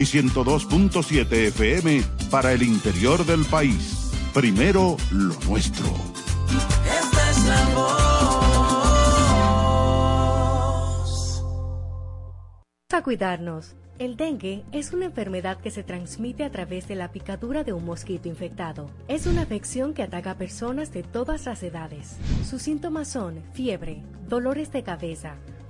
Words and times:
y 0.00 0.04
102.7 0.04 1.30
FM 1.48 2.02
para 2.30 2.52
el 2.52 2.62
interior 2.62 3.24
del 3.26 3.44
país. 3.44 4.10
Primero 4.32 4.96
lo 5.12 5.34
nuestro. 5.46 5.86
Esta 6.84 7.30
es 7.30 7.44
la 7.44 7.68
voz. 7.74 7.90
A 12.90 13.02
cuidarnos. 13.02 13.76
El 13.98 14.16
dengue 14.16 14.64
es 14.72 14.94
una 14.94 15.04
enfermedad 15.04 15.60
que 15.60 15.70
se 15.70 15.82
transmite 15.82 16.44
a 16.44 16.50
través 16.50 16.88
de 16.88 16.94
la 16.94 17.12
picadura 17.12 17.64
de 17.64 17.74
un 17.74 17.84
mosquito 17.84 18.28
infectado. 18.28 18.90
Es 19.08 19.26
una 19.26 19.42
afección 19.42 19.92
que 19.92 20.02
ataca 20.02 20.30
a 20.30 20.38
personas 20.38 20.90
de 20.94 21.02
todas 21.02 21.44
las 21.44 21.62
edades. 21.62 22.16
Sus 22.48 22.62
síntomas 22.62 23.08
son 23.08 23.42
fiebre, 23.52 24.02
dolores 24.26 24.72
de 24.72 24.82
cabeza, 24.82 25.36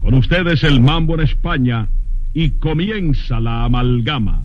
Con 0.00 0.14
ustedes 0.14 0.62
el 0.64 0.80
mambo 0.80 1.14
en 1.14 1.20
España 1.20 1.88
y 2.32 2.50
comienza 2.50 3.40
la 3.40 3.64
amalgama. 3.64 4.42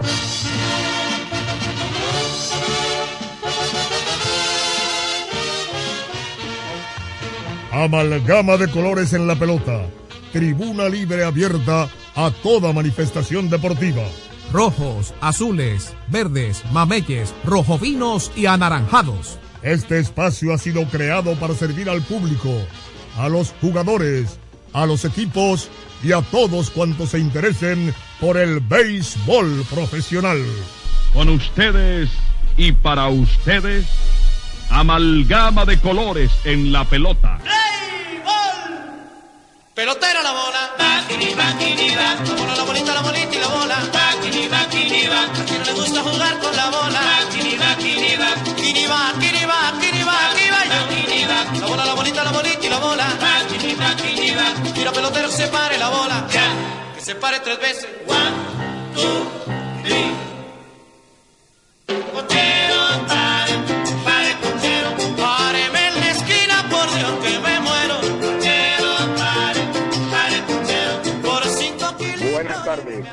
Amalgama 7.72 8.58
de 8.58 8.68
colores 8.70 9.14
en 9.14 9.28
la 9.28 9.36
pelota. 9.36 9.86
Tribuna 10.34 10.90
libre 10.90 11.24
abierta 11.24 11.90
a 12.16 12.32
toda 12.44 12.74
manifestación 12.74 13.50
deportiva. 13.50 14.04
Rojos, 14.52 15.14
azules, 15.22 15.96
verdes, 16.08 16.64
mameyes, 16.74 17.34
rojovinos 17.46 18.32
y 18.36 18.46
anaranjados. 18.48 19.40
Este 19.62 20.00
espacio 20.00 20.54
ha 20.54 20.58
sido 20.58 20.86
creado 20.86 21.36
para 21.36 21.54
servir 21.54 21.90
al 21.90 22.02
público, 22.02 22.50
a 23.18 23.30
los 23.30 23.54
jugadores, 23.62 24.40
a 24.74 24.86
los 24.86 25.06
equipos 25.06 25.70
y 26.04 26.12
a 26.14 26.22
todos 26.22 26.70
cuantos 26.70 27.10
se 27.10 27.20
interesen 27.20 27.94
por 28.20 28.38
el 28.38 28.60
béisbol 28.60 29.66
profesional. 29.70 30.44
Con 31.14 31.30
ustedes 31.30 32.10
y 32.58 32.72
para 32.72 33.08
ustedes, 33.08 33.86
amalgama 34.70 35.66
de 35.66 35.80
colores 35.80 36.32
en 36.46 36.72
la 36.72 36.86
pelota. 36.86 37.40
Pelotera 39.74 40.22
la 40.22 40.32
bola. 40.32 40.72
Bakini, 40.78 41.34
bakini, 41.34 41.96
ba. 41.96 42.16
La 42.24 42.36
bola, 42.36 42.56
la 42.56 42.64
bolita, 42.64 42.94
la 42.94 43.02
bolita 43.02 43.36
y 43.36 43.40
la 43.40 43.48
bola. 43.48 43.78
Bakini, 43.92 44.48
bakini, 44.48 45.08
ba. 45.08 45.24
A 45.24 45.46
quien 45.46 45.60
no 45.60 45.66
le 45.66 45.74
gusta 45.74 46.02
jugar 46.02 46.40
con 46.40 46.56
la 46.56 46.70
bola. 46.70 47.02
Bakini, 47.02 47.58
bakini, 47.58 48.18
ba. 48.18 48.32
Kini 48.44 48.54
va, 48.54 48.58
kini 48.62 48.86
va, 48.86 49.12
kini 49.20 49.46
va, 49.46 49.72
va. 49.72 49.81
La 50.72 51.68
bola, 51.68 51.86
la 51.86 51.94
bolita, 51.94 52.24
la 52.24 52.32
bolita 52.32 52.66
y 52.66 52.70
la 52.70 52.80
bola. 52.80 53.06
Tira 54.74 54.92
pelotero, 54.92 55.30
se 55.30 55.48
pare 55.48 55.78
la 55.78 55.90
bola. 55.90 56.28
Que 56.96 57.02
se 57.02 57.16
pare 57.16 57.40
tres 57.42 57.60
veces. 57.60 57.88
One, 58.08 58.32
two, 58.96 59.28
three. 59.84 60.12
Cochero, 62.14 62.82
pare, 63.08 63.54
pare, 64.06 64.32
cochero. 64.42 64.90
Páreme 65.18 65.88
en 65.88 66.00
la 66.00 66.10
esquina, 66.12 66.66
por 66.70 66.88
Dios 66.96 67.12
que 67.24 67.40
me 67.40 67.60
muero. 67.60 67.96
Cochero, 68.22 68.92
pare, 69.18 69.62
pare, 70.12 70.38
cochero. 70.48 71.22
Por 71.22 71.44
cinco 71.46 71.98
kilos. 71.98 72.32
Buenas 72.32 72.66
tardes. 72.66 73.06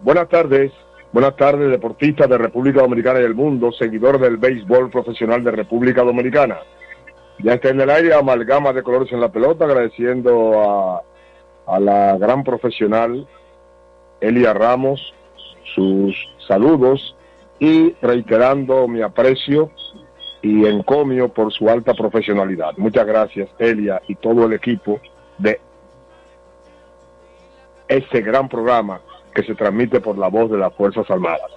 Buenas 0.00 0.28
tardes. 0.28 0.72
Buenas 1.12 1.34
tardes, 1.34 1.68
deportistas 1.68 2.28
de 2.28 2.38
República 2.38 2.82
Dominicana 2.82 3.18
y 3.18 3.22
del 3.22 3.34
mundo, 3.34 3.72
seguidor 3.72 4.20
del 4.20 4.36
béisbol 4.36 4.90
profesional 4.90 5.42
de 5.42 5.50
República 5.50 6.04
Dominicana. 6.04 6.60
Ya 7.40 7.54
está 7.54 7.70
en 7.70 7.80
el 7.80 7.90
aire 7.90 8.14
amalgama 8.14 8.72
de 8.72 8.84
colores 8.84 9.10
en 9.12 9.20
la 9.20 9.32
pelota, 9.32 9.64
agradeciendo 9.64 10.60
a, 10.60 11.02
a 11.66 11.80
la 11.80 12.16
gran 12.16 12.44
profesional 12.44 13.26
Elia 14.20 14.52
Ramos 14.52 15.12
sus 15.74 16.14
saludos 16.46 17.16
y 17.58 17.92
reiterando 18.00 18.86
mi 18.86 19.02
aprecio 19.02 19.72
y 20.42 20.64
encomio 20.66 21.28
por 21.28 21.52
su 21.52 21.68
alta 21.68 21.92
profesionalidad. 21.92 22.74
Muchas 22.76 23.04
gracias, 23.04 23.48
Elia, 23.58 24.00
y 24.06 24.14
todo 24.14 24.46
el 24.46 24.52
equipo 24.52 25.00
de 25.38 25.60
este 27.88 28.20
gran 28.20 28.48
programa 28.48 29.00
que 29.34 29.42
se 29.42 29.54
transmite 29.54 30.00
por 30.00 30.18
la 30.18 30.28
voz 30.28 30.50
de 30.50 30.58
las 30.58 30.74
Fuerzas 30.74 31.10
Armadas. 31.10 31.50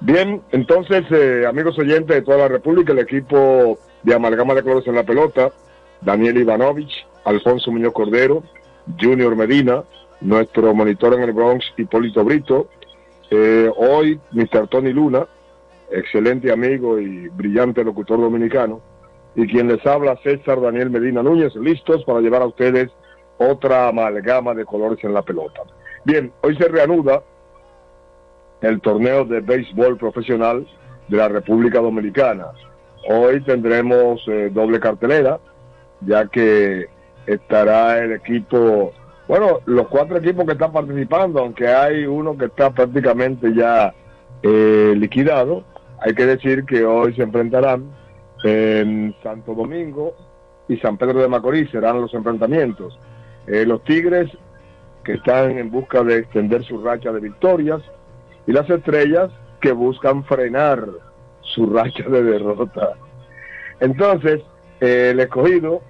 Bien, 0.00 0.42
entonces, 0.52 1.04
eh, 1.10 1.44
amigos 1.46 1.78
oyentes 1.78 2.16
de 2.16 2.22
toda 2.22 2.38
la 2.38 2.48
República, 2.48 2.92
el 2.92 3.00
equipo 3.00 3.78
de 4.02 4.14
Amalgama 4.14 4.54
de 4.54 4.62
Colores 4.62 4.86
en 4.86 4.94
la 4.94 5.04
Pelota, 5.04 5.50
Daniel 6.00 6.38
Ivanovich, 6.38 7.06
Alfonso 7.24 7.70
Muñoz 7.70 7.92
Cordero, 7.92 8.42
Junior 9.00 9.34
Medina, 9.36 9.84
nuestro 10.20 10.74
monitor 10.74 11.14
en 11.14 11.22
el 11.22 11.32
Bronx, 11.32 11.64
Hipólito 11.76 12.24
Brito, 12.24 12.68
eh, 13.30 13.70
hoy 13.76 14.20
Mr. 14.32 14.68
Tony 14.68 14.92
Luna, 14.92 15.26
excelente 15.90 16.52
amigo 16.52 16.98
y 16.98 17.28
brillante 17.28 17.84
locutor 17.84 18.20
dominicano, 18.20 18.80
y 19.34 19.46
quien 19.46 19.68
les 19.68 19.84
habla 19.86 20.18
César 20.22 20.60
Daniel 20.60 20.90
Medina 20.90 21.22
Núñez, 21.22 21.54
listos 21.56 22.04
para 22.04 22.20
llevar 22.20 22.42
a 22.42 22.46
ustedes 22.46 22.90
otra 23.38 23.88
amalgama 23.88 24.54
de 24.54 24.64
colores 24.64 25.02
en 25.04 25.14
la 25.14 25.22
pelota. 25.22 25.62
Bien, 26.04 26.30
hoy 26.42 26.54
se 26.56 26.68
reanuda 26.68 27.22
el 28.60 28.80
torneo 28.82 29.24
de 29.24 29.40
béisbol 29.40 29.96
profesional 29.96 30.66
de 31.08 31.16
la 31.16 31.28
República 31.28 31.80
Dominicana. 31.80 32.48
Hoy 33.08 33.42
tendremos 33.42 34.20
eh, 34.28 34.50
doble 34.52 34.80
cartelera, 34.80 35.40
ya 36.02 36.26
que 36.26 36.88
estará 37.26 38.04
el 38.04 38.12
equipo, 38.12 38.92
bueno, 39.26 39.60
los 39.64 39.88
cuatro 39.88 40.18
equipos 40.18 40.44
que 40.44 40.52
están 40.52 40.72
participando, 40.72 41.40
aunque 41.40 41.68
hay 41.68 42.04
uno 42.04 42.36
que 42.36 42.46
está 42.46 42.70
prácticamente 42.70 43.54
ya 43.54 43.94
eh, 44.42 44.92
liquidado, 44.94 45.64
hay 46.00 46.14
que 46.14 46.26
decir 46.26 46.66
que 46.66 46.84
hoy 46.84 47.14
se 47.14 47.22
enfrentarán 47.22 47.84
en 48.44 49.14
Santo 49.22 49.54
Domingo 49.54 50.14
y 50.68 50.76
San 50.76 50.98
Pedro 50.98 51.22
de 51.22 51.28
Macorís, 51.28 51.70
serán 51.70 52.02
los 52.02 52.12
enfrentamientos. 52.12 52.98
Eh, 53.46 53.64
los 53.64 53.82
Tigres 53.84 54.30
que 55.04 55.14
están 55.14 55.58
en 55.58 55.70
busca 55.70 56.02
de 56.02 56.18
extender 56.18 56.64
su 56.64 56.82
racha 56.82 57.12
de 57.12 57.20
victorias 57.20 57.82
y 58.46 58.52
las 58.52 58.68
estrellas 58.68 59.30
que 59.60 59.72
buscan 59.72 60.24
frenar 60.24 60.86
su 61.40 61.66
racha 61.66 62.08
de 62.08 62.22
derrota. 62.22 62.94
Entonces, 63.80 64.42
eh, 64.80 65.10
el 65.12 65.20
escogido 65.20 65.82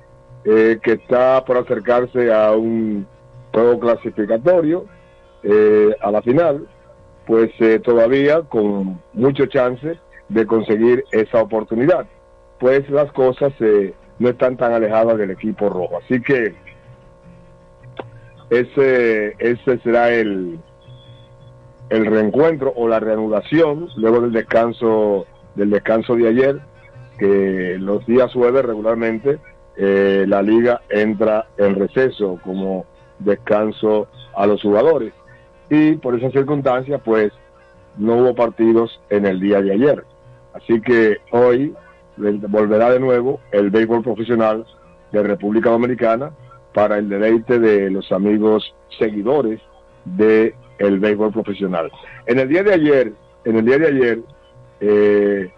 eh, 0.46 0.78
que 0.82 0.92
está 0.92 1.42
por 1.42 1.56
acercarse 1.56 2.30
a 2.30 2.52
un 2.52 3.06
juego 3.50 3.80
clasificatorio 3.80 4.84
eh, 5.42 5.96
a 6.02 6.10
la 6.10 6.20
final, 6.20 6.68
pues 7.26 7.50
eh, 7.60 7.78
todavía 7.78 8.42
con 8.42 9.00
mucho 9.14 9.46
chance 9.46 9.98
de 10.28 10.46
conseguir 10.46 11.02
esa 11.12 11.40
oportunidad, 11.40 12.06
pues 12.58 12.88
las 12.90 13.10
cosas 13.12 13.54
no 14.18 14.28
están 14.28 14.58
tan 14.58 14.72
alejadas 14.74 15.16
del 15.16 15.30
equipo 15.30 15.70
rojo. 15.70 15.98
Así 16.04 16.20
que 16.20 16.54
ese, 18.50 19.34
ese 19.38 19.78
será 19.78 20.10
el, 20.10 20.58
el 21.90 22.06
reencuentro 22.06 22.72
o 22.76 22.88
la 22.88 23.00
reanudación 23.00 23.88
luego 23.96 24.20
del 24.20 24.32
descanso 24.32 25.26
del 25.54 25.70
descanso 25.70 26.16
de 26.16 26.28
ayer 26.28 26.60
que 27.18 27.76
los 27.78 28.04
días 28.06 28.32
jueves 28.32 28.64
regularmente 28.64 29.38
eh, 29.76 30.24
la 30.28 30.42
liga 30.42 30.82
entra 30.88 31.46
en 31.58 31.76
receso 31.76 32.38
como 32.42 32.86
descanso 33.18 34.08
a 34.34 34.46
los 34.46 34.62
jugadores 34.62 35.12
y 35.70 35.92
por 35.96 36.18
esa 36.18 36.30
circunstancia 36.30 36.98
pues 36.98 37.32
no 37.96 38.16
hubo 38.16 38.34
partidos 38.34 39.00
en 39.10 39.26
el 39.26 39.40
día 39.40 39.62
de 39.62 39.72
ayer. 39.72 40.04
Así 40.52 40.80
que 40.80 41.18
hoy 41.30 41.74
volverá 42.16 42.90
de 42.90 43.00
nuevo 43.00 43.40
el 43.52 43.70
béisbol 43.70 44.02
profesional 44.02 44.66
de 45.12 45.22
República 45.22 45.70
Dominicana 45.70 46.30
para 46.74 46.98
el 46.98 47.08
deleite 47.08 47.58
de 47.58 47.88
los 47.90 48.12
amigos 48.12 48.74
seguidores 48.98 49.60
de 50.04 50.54
el 50.78 50.98
béisbol 50.98 51.32
profesional. 51.32 51.90
En 52.26 52.40
el 52.40 52.48
día 52.48 52.62
de 52.62 52.74
ayer, 52.74 53.12
en 53.44 53.56
el 53.56 53.64
día 53.64 53.78
de 53.78 53.86
ayer, 53.86 54.18
eh, 54.80 55.52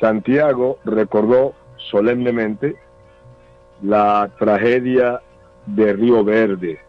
Santiago 0.00 0.78
recordó 0.84 1.54
solemnemente 1.76 2.76
la 3.82 4.30
tragedia 4.38 5.20
de 5.66 5.92
Río 5.92 6.24
Verde, 6.24 6.80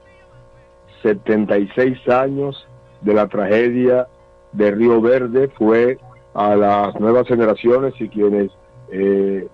76 1.03 2.07
años 2.09 2.67
de 3.01 3.13
la 3.13 3.27
tragedia 3.27 4.07
de 4.53 4.71
Río 4.71 5.01
Verde 5.01 5.49
fue 5.57 5.99
a 6.33 6.55
las 6.55 6.99
nuevas 6.99 7.27
generaciones 7.27 7.93
y 7.99 8.09
quienes 8.09 8.51
eh, 8.91 9.47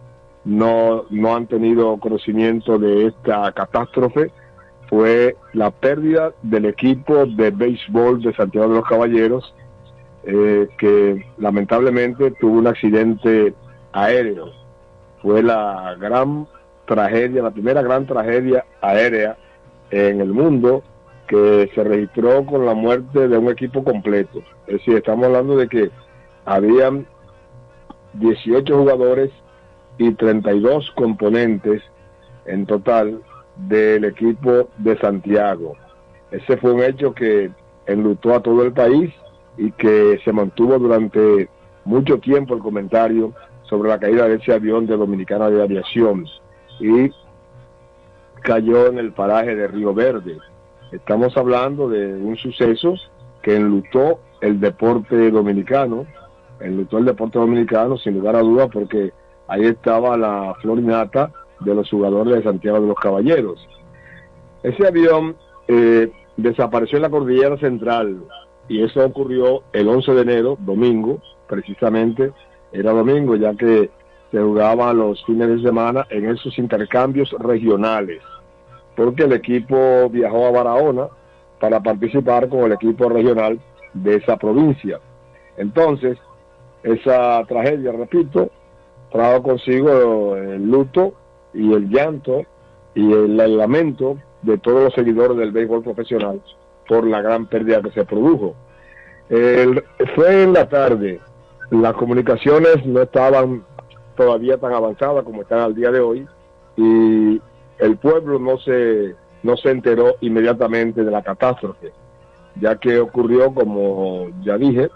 no, 0.46 1.06
no 1.10 1.36
han 1.36 1.48
tenido 1.48 1.98
conocimiento 1.98 2.78
de 2.80 3.08
esta 3.08 3.52
catástrofe 3.52 4.32
fue 4.92 5.38
la 5.54 5.72
pérdida 5.72 6.34
del 6.42 6.66
equipo 6.66 7.26
de 7.26 7.50
béisbol 7.52 8.22
de 8.22 8.34
Santiago 8.34 8.68
de 8.68 8.76
los 8.76 8.88
Caballeros 8.88 9.56
eh, 10.24 10.68
que 10.78 11.26
lamentablemente 11.38 12.32
tuvo 12.32 12.60
un 12.60 12.68
accidente 12.68 13.54
aéreo. 13.94 14.52
Fue 15.22 15.42
la 15.42 15.96
gran 15.98 16.46
tragedia, 16.86 17.42
la 17.42 17.52
primera 17.52 17.82
gran 17.82 18.06
tragedia 18.06 18.66
aérea 18.82 19.38
en 19.92 20.20
el 20.20 20.34
mundo 20.34 20.84
que 21.26 21.72
se 21.74 21.84
registró 21.86 22.46
con 22.46 22.66
la 22.66 22.74
muerte 22.74 23.30
de 23.30 23.38
un 23.38 23.50
equipo 23.50 23.86
completo. 23.86 24.40
Es 24.68 24.80
decir, 24.80 24.98
estamos 24.98 25.26
hablando 25.26 25.56
de 25.56 25.70
que 25.70 25.90
habían 26.44 27.08
18 28.14 28.78
jugadores 28.78 29.32
y 29.98 30.12
32 30.14 30.92
componentes 30.96 31.82
en 32.46 32.66
total 32.66 33.22
del 33.56 34.06
equipo 34.06 34.70
de 34.78 34.98
Santiago. 34.98 35.76
Ese 36.32 36.58
fue 36.58 36.72
un 36.72 36.84
hecho 36.84 37.14
que 37.14 37.52
enlutó 37.86 38.34
a 38.34 38.42
todo 38.42 38.64
el 38.64 38.74
país 38.74 39.14
y 39.58 39.72
que 39.72 40.20
se 40.24 40.32
mantuvo 40.32 40.80
durante 40.80 41.50
mucho 41.84 42.20
tiempo 42.20 42.54
el 42.54 42.62
comentario 42.62 43.34
sobre 43.64 43.90
la 43.90 44.00
caída 44.00 44.28
de 44.28 44.36
ese 44.36 44.54
avión 44.54 44.86
de 44.86 44.98
Dominicana 44.98 45.50
de 45.50 45.62
Aviación 45.62 46.26
y 46.80 47.12
cayó 48.42 48.88
en 48.88 48.98
el 48.98 49.12
paraje 49.12 49.56
de 49.56 49.68
Río 49.68 49.94
Verde. 49.94 50.38
Estamos 50.92 51.38
hablando 51.38 51.88
de 51.88 52.14
un 52.16 52.36
suceso 52.38 52.96
que 53.42 53.56
enlutó 53.56 54.20
el 54.42 54.60
deporte 54.60 55.32
dominicano, 55.32 56.06
enlutó 56.60 56.98
el 56.98 57.06
deporte 57.06 57.40
dominicano 57.40 57.98
sin 57.98 58.16
lugar 58.16 58.36
a 58.36 58.42
dudas 58.42 58.70
porque 58.72 59.14
ahí 59.48 59.66
estaba 59.66 60.18
la 60.18 60.56
florinata 60.62 61.32
de 61.60 61.76
los 61.76 61.90
jugadores 61.90 62.36
de 62.36 62.44
Santiago 62.44 62.82
de 62.82 62.88
los 62.88 62.98
Caballeros. 62.98 63.68
Ese 64.64 64.88
avión 64.88 65.36
eh, 65.68 66.12
desapareció 66.38 66.98
en 66.98 67.04
la 67.04 67.10
cordillera 67.10 67.58
central 67.58 68.24
y 68.68 68.84
eso 68.84 69.06
ocurrió 69.06 69.64
el 69.74 69.88
11 69.88 70.14
de 70.14 70.22
enero, 70.22 70.58
domingo, 70.60 71.20
precisamente 71.48 72.32
era 72.72 72.92
domingo 72.92 73.36
ya 73.36 73.54
que 73.54 73.90
se 74.32 74.40
jugaba 74.40 74.94
los 74.94 75.24
fines 75.26 75.50
de 75.50 75.62
semana 75.62 76.08
en 76.10 76.30
esos 76.30 76.58
intercambios 76.58 77.32
regionales 77.40 78.22
porque 78.96 79.24
el 79.24 79.34
equipo 79.34 80.10
viajó 80.10 80.48
a 80.48 80.52
Barahona 80.52 81.08
para 81.60 81.80
participar 81.80 82.50
con 82.50 82.62
el 82.62 82.74
equipo 82.74 83.10
regional 83.10 83.60
de 83.94 84.16
esa 84.16 84.38
provincia. 84.38 85.00
Entonces, 85.58 86.18
esa 86.84 87.44
tragedia, 87.48 87.92
repito, 87.92 88.50
trajo 89.12 89.44
consigo 89.44 90.36
el 90.36 90.69
luto 90.69 91.13
y 91.54 91.74
el 91.74 91.90
llanto 91.90 92.44
y 92.96 93.12
el, 93.12 93.38
lamento 93.58 94.18
de 94.42 94.58
todos 94.58 94.84
los 94.86 94.94
seguidores 94.94 95.38
del 95.38 95.52
béisbol 95.52 95.84
profesional 95.84 96.42
por 96.88 97.06
la 97.06 97.22
gran 97.22 97.46
pérdida 97.46 97.81
que 97.81 97.92
se 97.92 98.06
produjo. 98.06 98.56
fue 99.28 100.44
en 100.44 100.54
la 100.54 100.68
tarde, 100.68 101.19
las 101.69 101.94
comunicaciones 101.94 102.86
no 102.86 103.02
estaban 103.02 103.63
todavía 104.16 104.58
tan 104.58 104.74
avanzadas 104.74 105.24
como 105.24 105.42
están 105.42 105.60
al 105.60 105.75
día 105.75 105.92
de 105.92 106.00
hoy 106.00 106.28
y 106.75 107.42
el 107.80 107.98
pueblo 107.98 108.40
no 108.40 108.57
se, 108.60 109.16
no 109.44 109.57
se 109.57 109.72
enteró 109.72 110.16
inmediatamente 110.22 111.04
de 111.04 111.12
la 111.12 111.24
catástrofe, 111.24 111.92
ya 112.60 112.75
que 112.75 113.00
ocurrió, 113.00 113.54
como 113.54 114.30
ya 114.44 114.57
dije, 114.57 114.90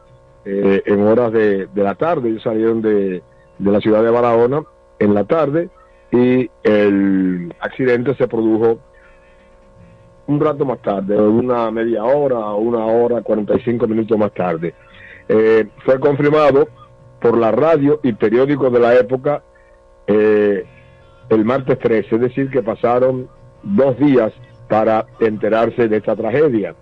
eh, 0.45 0.83
en 0.85 1.01
horas 1.01 1.31
de, 1.31 1.67
la 1.75 1.95
tarde. 1.95 2.29
Ellos 2.29 2.43
salieron 2.43 2.81
de, 2.81 3.23
de 3.59 3.71
la 3.71 3.79
ciudad 3.79 4.03
de 4.03 4.09
Barahona 4.09 4.63
en 4.99 5.13
la 5.13 5.23
tarde 5.25 5.69
y 6.11 6.49
el 6.63 7.53
accidente 7.59 8.15
se 8.15 8.27
produjo 8.27 8.79
un 10.27 10.39
rato 10.39 10.65
más 10.65 10.81
tarde, 10.81 11.15
una 11.19 11.69
media 11.71 12.03
hora, 12.03 12.39
una 12.53 12.85
hora, 12.85 13.21
45 13.21 13.87
minutos 13.87 14.17
más 14.17 14.33
tarde. 14.33 14.73
Eh, 15.27 15.67
fue 15.83 15.99
confirmado 15.99 16.67
por 17.19 17.37
la 17.37 17.51
radio 17.51 17.99
y 18.03 18.13
periódicos 18.13 18.71
de 18.71 18.79
la 18.79 18.95
época 18.95 19.43
eh, 20.07 20.65
el 21.29 21.45
martes 21.45 21.79
13, 21.79 22.15
es 22.15 22.21
decir, 22.21 22.49
que 22.49 22.61
pasaron 22.61 23.27
dos 23.63 23.97
días 23.97 24.31
para 24.67 25.05
enterarse 25.19 25.87
de 25.87 25.97
esta 25.97 26.15
tragedia. 26.15 26.75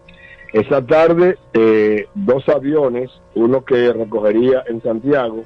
Esa 0.52 0.86
tarde, 0.86 1.38
eh, 1.54 2.08
dos 2.14 2.48
aviones, 2.48 3.10
uno 3.36 3.64
que 3.66 3.92
recogería 3.92 4.64
en 4.68 4.82
Santiago 4.82 5.44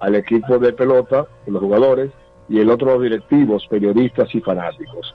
al 0.00 0.14
equipo 0.14 0.58
de 0.58 0.72
pelota, 0.72 1.26
los 1.46 1.62
jugadores, 1.62 2.10
y 2.48 2.60
el 2.60 2.70
otro 2.70 2.92
los 2.92 3.02
directivos, 3.02 3.66
periodistas 3.68 4.34
y 4.34 4.40
fanáticos. 4.40 5.14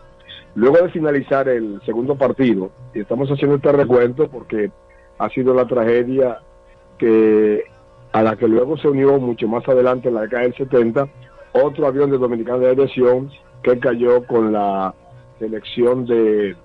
Luego 0.56 0.78
de 0.78 0.90
finalizar 0.90 1.50
el 1.50 1.82
segundo 1.86 2.16
partido, 2.16 2.70
y 2.94 3.00
estamos 3.00 3.30
haciendo 3.30 3.56
este 3.56 3.72
recuento 3.72 4.28
porque 4.30 4.72
ha 5.18 5.30
sido 5.30 5.54
la 5.54 5.66
tragedia 5.66 6.40
que 6.98 7.64
a 8.12 8.22
la 8.22 8.36
que 8.36 8.48
luego 8.48 8.78
se 8.78 8.88
unió 8.88 9.18
mucho 9.20 9.48
más 9.48 9.68
adelante 9.68 10.10
en 10.10 10.16
la 10.16 10.22
década 10.22 10.44
del 10.44 10.56
70 10.56 11.08
otro 11.54 11.88
avión 11.88 12.12
de 12.12 12.18
Dominicana 12.18 12.60
de 12.60 12.70
Aviación 12.72 13.32
que 13.64 13.80
cayó 13.80 14.26
con 14.26 14.52
la 14.52 14.94
selección 15.40 16.06
de 16.06 16.56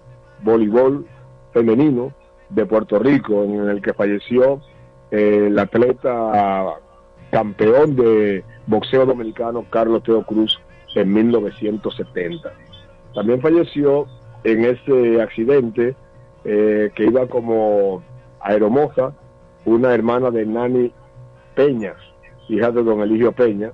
voleibol 0.42 1.06
femenino 1.52 2.12
de 2.50 2.66
Puerto 2.66 2.98
Rico, 2.98 3.44
en 3.44 3.68
el 3.68 3.82
que 3.82 3.92
falleció 3.92 4.60
eh, 5.10 5.46
el 5.48 5.58
atleta 5.58 6.78
campeón 7.30 7.97
de 7.97 8.44
boxeo 8.66 9.06
dominicano 9.06 9.64
Carlos 9.70 10.02
Teo 10.02 10.23
Cruz 10.25 10.58
en 10.94 11.12
1970. 11.12 12.52
También 13.14 13.40
falleció 13.40 14.06
en 14.44 14.64
ese 14.64 15.20
accidente 15.20 15.94
eh, 16.44 16.90
que 16.94 17.04
iba 17.04 17.26
como 17.26 18.02
aeromoza 18.40 19.12
una 19.64 19.92
hermana 19.92 20.30
de 20.30 20.47
Nani 20.47 20.92
Peña, 21.54 21.94
hija 22.49 22.70
de 22.70 22.82
don 22.82 23.00
Eligio 23.00 23.32
Peña, 23.32 23.73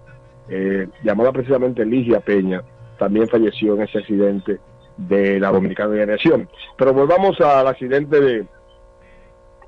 eh, 0.48 0.88
llamada 1.02 1.32
precisamente 1.32 1.84
Ligia 1.84 2.20
Peña, 2.20 2.62
también 2.98 3.28
falleció 3.28 3.74
en 3.74 3.82
ese 3.82 3.98
accidente 3.98 4.58
de 4.96 5.40
la 5.40 5.50
Dominicana 5.50 5.90
de 5.90 6.02
Aviación. 6.02 6.48
Pero 6.76 6.92
volvamos 6.92 7.40
al 7.40 7.66
accidente 7.66 8.20
de, 8.20 8.46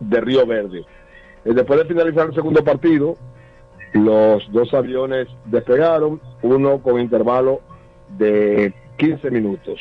de 0.00 0.20
Río 0.20 0.46
Verde. 0.46 0.84
Eh, 1.44 1.52
después 1.54 1.78
de 1.80 1.86
finalizar 1.86 2.28
el 2.28 2.34
segundo 2.34 2.62
partido, 2.62 3.16
los 3.92 4.50
dos 4.52 4.72
aviones 4.74 5.28
despegaron, 5.46 6.20
uno 6.42 6.82
con 6.82 7.00
intervalo 7.00 7.60
de 8.18 8.74
15 8.98 9.30
minutos. 9.30 9.80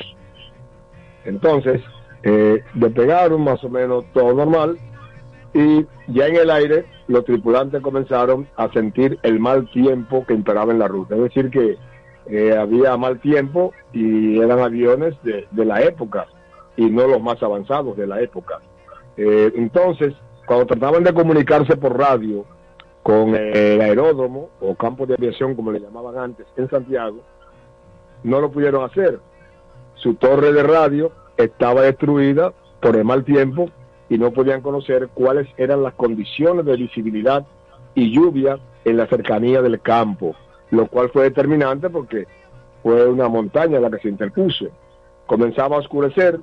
Entonces, 1.26 1.82
eh, 2.24 2.64
despegaron 2.74 3.44
más 3.44 3.64
o 3.64 3.70
menos 3.70 4.06
todo 4.14 4.34
normal 4.34 4.78
y 5.54 5.86
ya 6.08 6.28
en 6.28 6.36
el 6.36 6.50
aire 6.50 6.86
los 7.08 7.24
tripulantes 7.24 7.82
comenzaron 7.82 8.48
a 8.58 8.70
sentir 8.72 9.20
el 9.24 9.40
mal 9.40 9.70
tiempo 9.72 10.26
que 10.26 10.34
imperaba 10.34 10.72
en 10.72 10.80
la 10.80 10.88
ruta. 10.88 11.16
Es 11.16 11.22
decir, 11.22 11.50
que 11.50 11.78
eh, 12.28 12.58
había 12.58 12.98
mal 12.98 13.20
tiempo 13.20 13.74
y 13.94 14.40
eran 14.40 14.60
aviones 14.60 15.14
de, 15.24 15.48
la 15.66 15.82
época 15.82 16.26
y 16.76 16.86
no 16.86 17.08
los 17.08 17.22
más 17.22 17.42
avanzados 17.44 17.96
de 17.96 18.08
la 18.08 18.22
época. 18.22 18.60
Eh, 19.18 19.52
entonces, 19.56 20.14
cuando 20.46 20.66
trataban 20.66 21.04
de 21.04 21.14
comunicarse 21.14 21.78
por 21.78 21.98
radio 21.98 22.46
con 23.06 23.36
el 23.36 23.82
aeródromo 23.82 24.50
o 24.60 24.74
campo 24.74 25.06
de 25.06 25.14
aviación, 25.14 25.54
como 25.54 25.72
le 25.72 25.80
llamaban 25.80 26.18
antes, 26.18 26.48
en 26.58 26.68
Santiago, 26.72 27.18
no 28.24 28.42
lo 28.42 28.50
pudieron 28.50 28.84
hacer. 28.84 29.20
Su 29.94 30.16
torre 30.16 30.52
de 30.52 30.64
radio 30.64 31.12
estaba 31.38 31.84
destruida 31.84 32.52
por 32.82 32.96
el 32.96 33.06
mal 33.06 33.24
tiempo 33.24 33.70
y 34.10 34.18
no 34.18 34.32
podían 34.32 34.62
conocer 34.62 35.10
cuáles 35.14 35.48
eran 35.56 35.84
las 35.84 35.94
condiciones 35.94 36.66
de 36.66 36.78
visibilidad 36.78 37.46
y 37.94 38.10
lluvia 38.12 38.58
en 38.86 38.98
la 38.98 39.06
cercanía 39.06 39.62
del 39.62 39.80
campo, 39.82 40.36
lo 40.72 40.88
cual 40.88 41.12
fue 41.12 41.26
determinante 41.26 41.92
porque 41.92 42.26
fue 42.82 43.08
una 43.08 43.28
montaña 43.28 43.80
la 43.80 43.92
que 43.92 44.00
se 44.00 44.10
interpuso. 44.10 44.66
Comenzaba 45.28 45.76
a 45.76 45.80
oscurecer 45.82 46.40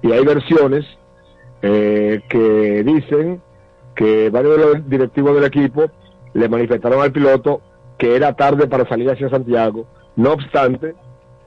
y 0.00 0.10
hay 0.10 0.24
versiones 0.24 0.86
eh, 1.60 2.22
que 2.30 2.82
dicen 2.82 3.42
que 3.94 4.30
varios 4.30 4.56
de 4.56 4.64
los 4.64 4.88
directivos 4.88 5.34
del 5.34 5.44
equipo 5.44 5.86
le 6.34 6.48
manifestaron 6.48 7.02
al 7.02 7.12
piloto 7.12 7.60
que 7.98 8.16
era 8.16 8.34
tarde 8.34 8.66
para 8.66 8.88
salir 8.88 9.10
hacia 9.10 9.28
Santiago. 9.28 9.86
No 10.16 10.32
obstante, 10.32 10.94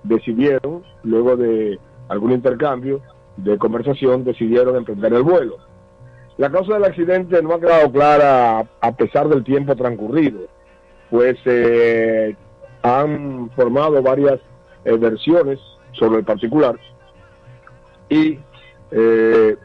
decidieron, 0.04 0.84
luego 1.04 1.36
de 1.36 1.80
algún 2.08 2.32
intercambio 2.32 3.02
de 3.38 3.58
conversación, 3.58 4.24
decidieron 4.24 4.75
emprender 4.75 5.14
el 5.14 5.24
vuelo. 5.24 5.58
La 6.38 6.52
causa 6.52 6.74
del 6.74 6.86
accidente 6.86 7.42
no 7.42 7.54
ha 7.54 7.60
quedado 7.60 7.92
clara 7.92 8.66
a 8.82 8.92
pesar 8.96 9.28
del 9.30 9.44
tiempo 9.44 9.75
transcurrido, 9.75 10.42
pues 11.10 11.38
eh, 11.46 12.36
han 12.82 13.50
formado 13.56 14.02
varias 14.02 14.40
eh, 14.84 14.98
versiones 14.98 15.60
sobre 15.94 16.20
el 16.20 16.25
particular 16.25 16.78
y 18.10 18.40
eh, 18.92 19.56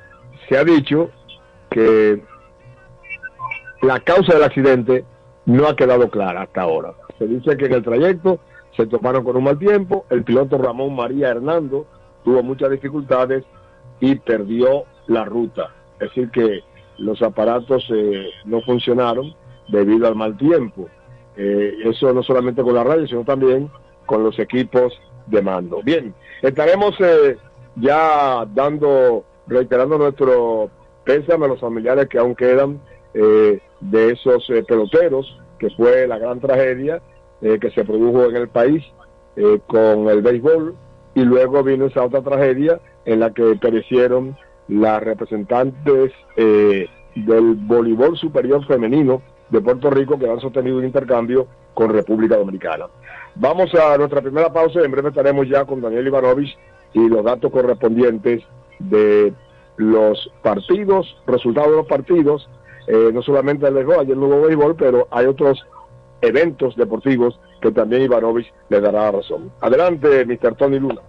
se 0.49 0.57
ha 0.57 0.65
dicho 0.65 1.11
que 1.71 2.23
la 3.83 4.01
causa 4.01 4.35
del 4.35 4.45
accidente 4.45 5.05
no 5.47 5.67
ha 5.67 5.77
quedado 5.77 6.11
clara 6.11 6.43
hasta 6.43 6.63
ahora. 6.63 6.93
Se 7.19 7.27
dice 7.27 7.57
que 7.57 7.67
en 7.67 7.75
el 7.75 7.83
trayecto 7.83 8.41
se 8.77 8.87
toparon 8.87 9.25
con 9.25 9.37
un 9.37 9.45
mal 9.45 9.59
tiempo, 9.59 10.07
el 10.11 10.23
piloto 10.23 10.59
Ramón 10.59 10.95
María 10.95 11.29
Hernando 11.29 11.87
tuvo 12.25 12.43
muchas 12.43 12.71
dificultades 12.71 13.45
y 14.01 14.15
perdió 14.17 14.85
la 15.07 15.25
ruta. 15.25 15.75
Es 15.95 16.09
decir, 16.09 16.31
que 16.31 16.61
los 16.99 17.21
aparatos 17.23 17.85
eh, 17.91 18.29
no 18.45 18.61
funcionaron 18.63 19.35
debido 19.69 20.07
al 20.07 20.15
mal 20.15 20.37
tiempo. 20.37 20.89
Eh, 21.37 21.75
eso 21.85 22.13
no 22.13 22.23
solamente 22.23 22.63
con 22.63 22.75
la 22.75 22.85
radio, 22.85 23.07
sino 23.07 23.25
también 23.25 23.71
con 24.07 24.23
los 24.23 24.39
equipos 24.39 24.93
de 25.27 25.43
mando. 25.43 25.81
Bien, 25.83 26.15
estaremos 26.43 26.95
eh, 27.01 27.37
ya 27.77 28.45
dando, 28.55 29.25
reiterando 29.47 29.99
nuestro 29.99 30.71
pésame 31.05 31.47
a 31.47 31.49
los 31.49 31.61
familiares 31.61 32.09
que 32.09 32.19
aún 32.19 32.35
quedan 32.35 32.81
de 33.13 34.13
esos 34.13 34.47
peloteros, 34.69 35.39
que 35.59 35.71
fue 35.71 36.07
la 36.07 36.19
gran 36.19 36.41
tragedia 36.41 37.01
que 37.41 37.71
se 37.75 37.85
produjo 37.85 38.27
en 38.27 38.37
el 38.37 38.49
país 38.49 38.85
con 39.67 40.09
el 40.09 40.23
béisbol, 40.23 40.75
y 41.15 41.23
luego 41.23 41.63
vino 41.63 41.87
esa 41.87 42.05
otra 42.05 42.23
tragedia 42.23 42.81
en 43.05 43.21
la 43.21 43.31
que 43.31 43.57
perecieron 43.57 44.37
las 44.69 45.03
representantes 45.03 46.13
eh, 46.37 46.87
del 47.15 47.55
voleibol 47.55 48.17
superior 48.17 48.65
femenino 48.67 49.21
de 49.49 49.61
Puerto 49.61 49.91
Rico 49.91 50.19
que 50.19 50.31
han 50.31 50.41
sostenido 50.41 50.79
un 50.79 50.85
intercambio 50.85 51.49
con 51.75 51.93
República 51.93 52.37
Dominicana. 52.37 52.87
Vamos 53.35 53.75
a 53.75 53.97
nuestra 53.99 54.21
primera 54.21 54.53
pausa 54.53 54.81
y 54.81 54.85
en 54.85 54.93
breve 54.93 55.09
estaremos 55.09 55.49
ya 55.49 55.65
con 55.65 55.81
Daniel 55.81 56.07
Ivanovich 56.07 56.57
y 56.93 57.09
los 57.09 57.25
datos 57.25 57.51
correspondientes 57.51 58.43
de 58.79 59.33
los 59.77 60.31
partidos, 60.43 61.17
resultados 61.27 61.71
de 61.71 61.77
los 61.77 61.87
partidos, 61.87 62.49
eh, 62.87 63.11
no 63.13 63.23
solamente 63.23 63.71
de 63.71 63.81
ayer 63.81 64.17
nuevo 64.17 64.43
béisbol, 64.43 64.77
pero 64.77 65.09
hay 65.11 65.27
otros 65.27 65.59
eventos 66.23 66.77
deportivos 66.77 67.39
que 67.61 67.71
también 67.73 68.03
Ivanovich 68.03 68.53
le 68.69 68.81
dará 68.81 69.11
razón. 69.11 69.53
Adelante, 69.61 70.25
Mr. 70.25 70.57
Tony 70.57 70.79
Luna. 70.79 71.01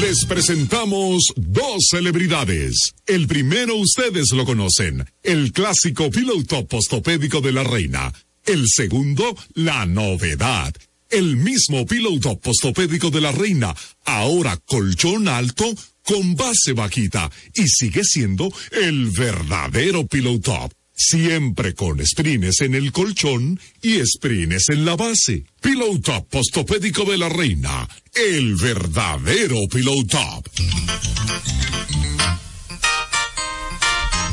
Les 0.00 0.24
presentamos 0.24 1.24
dos 1.36 1.88
celebridades. 1.90 2.94
El 3.06 3.26
primero 3.26 3.76
ustedes 3.76 4.32
lo 4.32 4.44
conocen, 4.44 5.04
el 5.22 5.52
clásico 5.52 6.10
piloto 6.10 6.64
postopédico 6.66 7.40
de 7.40 7.52
la 7.52 7.64
reina. 7.64 8.12
El 8.46 8.68
segundo, 8.68 9.24
la 9.54 9.86
novedad. 9.86 10.72
El 11.10 11.36
mismo 11.36 11.86
piloto 11.86 12.38
postopédico 12.38 13.10
de 13.10 13.20
la 13.20 13.32
reina, 13.32 13.74
ahora 14.04 14.56
colchón 14.64 15.28
alto 15.28 15.64
con 16.10 16.34
base 16.34 16.72
bajita 16.72 17.30
y 17.54 17.68
sigue 17.68 18.02
siendo 18.02 18.52
el 18.72 19.10
verdadero 19.10 20.04
piloto 20.08 20.68
siempre 20.92 21.72
con 21.74 22.04
sprines 22.04 22.60
en 22.62 22.74
el 22.74 22.90
colchón 22.90 23.60
y 23.80 24.04
sprines 24.04 24.70
en 24.70 24.84
la 24.84 24.96
base. 24.96 25.44
Pillow 25.62 26.00
Top 26.00 26.28
Postopédico 26.28 27.04
de 27.04 27.16
la 27.16 27.28
Reina, 27.28 27.88
el 28.12 28.56
verdadero 28.56 29.56
Pillow 29.72 30.04
Top. 30.04 30.48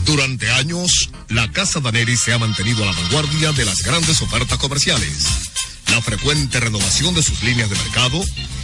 Durante 0.03 0.49
años, 0.49 1.11
la 1.29 1.51
Casa 1.51 1.79
Daneri 1.79 2.17
se 2.17 2.33
ha 2.33 2.39
mantenido 2.39 2.83
a 2.83 2.87
la 2.87 2.91
vanguardia 2.93 3.51
de 3.51 3.65
las 3.65 3.83
grandes 3.83 4.19
ofertas 4.21 4.57
comerciales. 4.57 5.25
La 5.91 6.01
frecuente 6.01 6.59
renovación 6.59 7.13
de 7.13 7.21
sus 7.21 7.43
líneas 7.43 7.69
de 7.69 7.75
mercado 7.75 8.23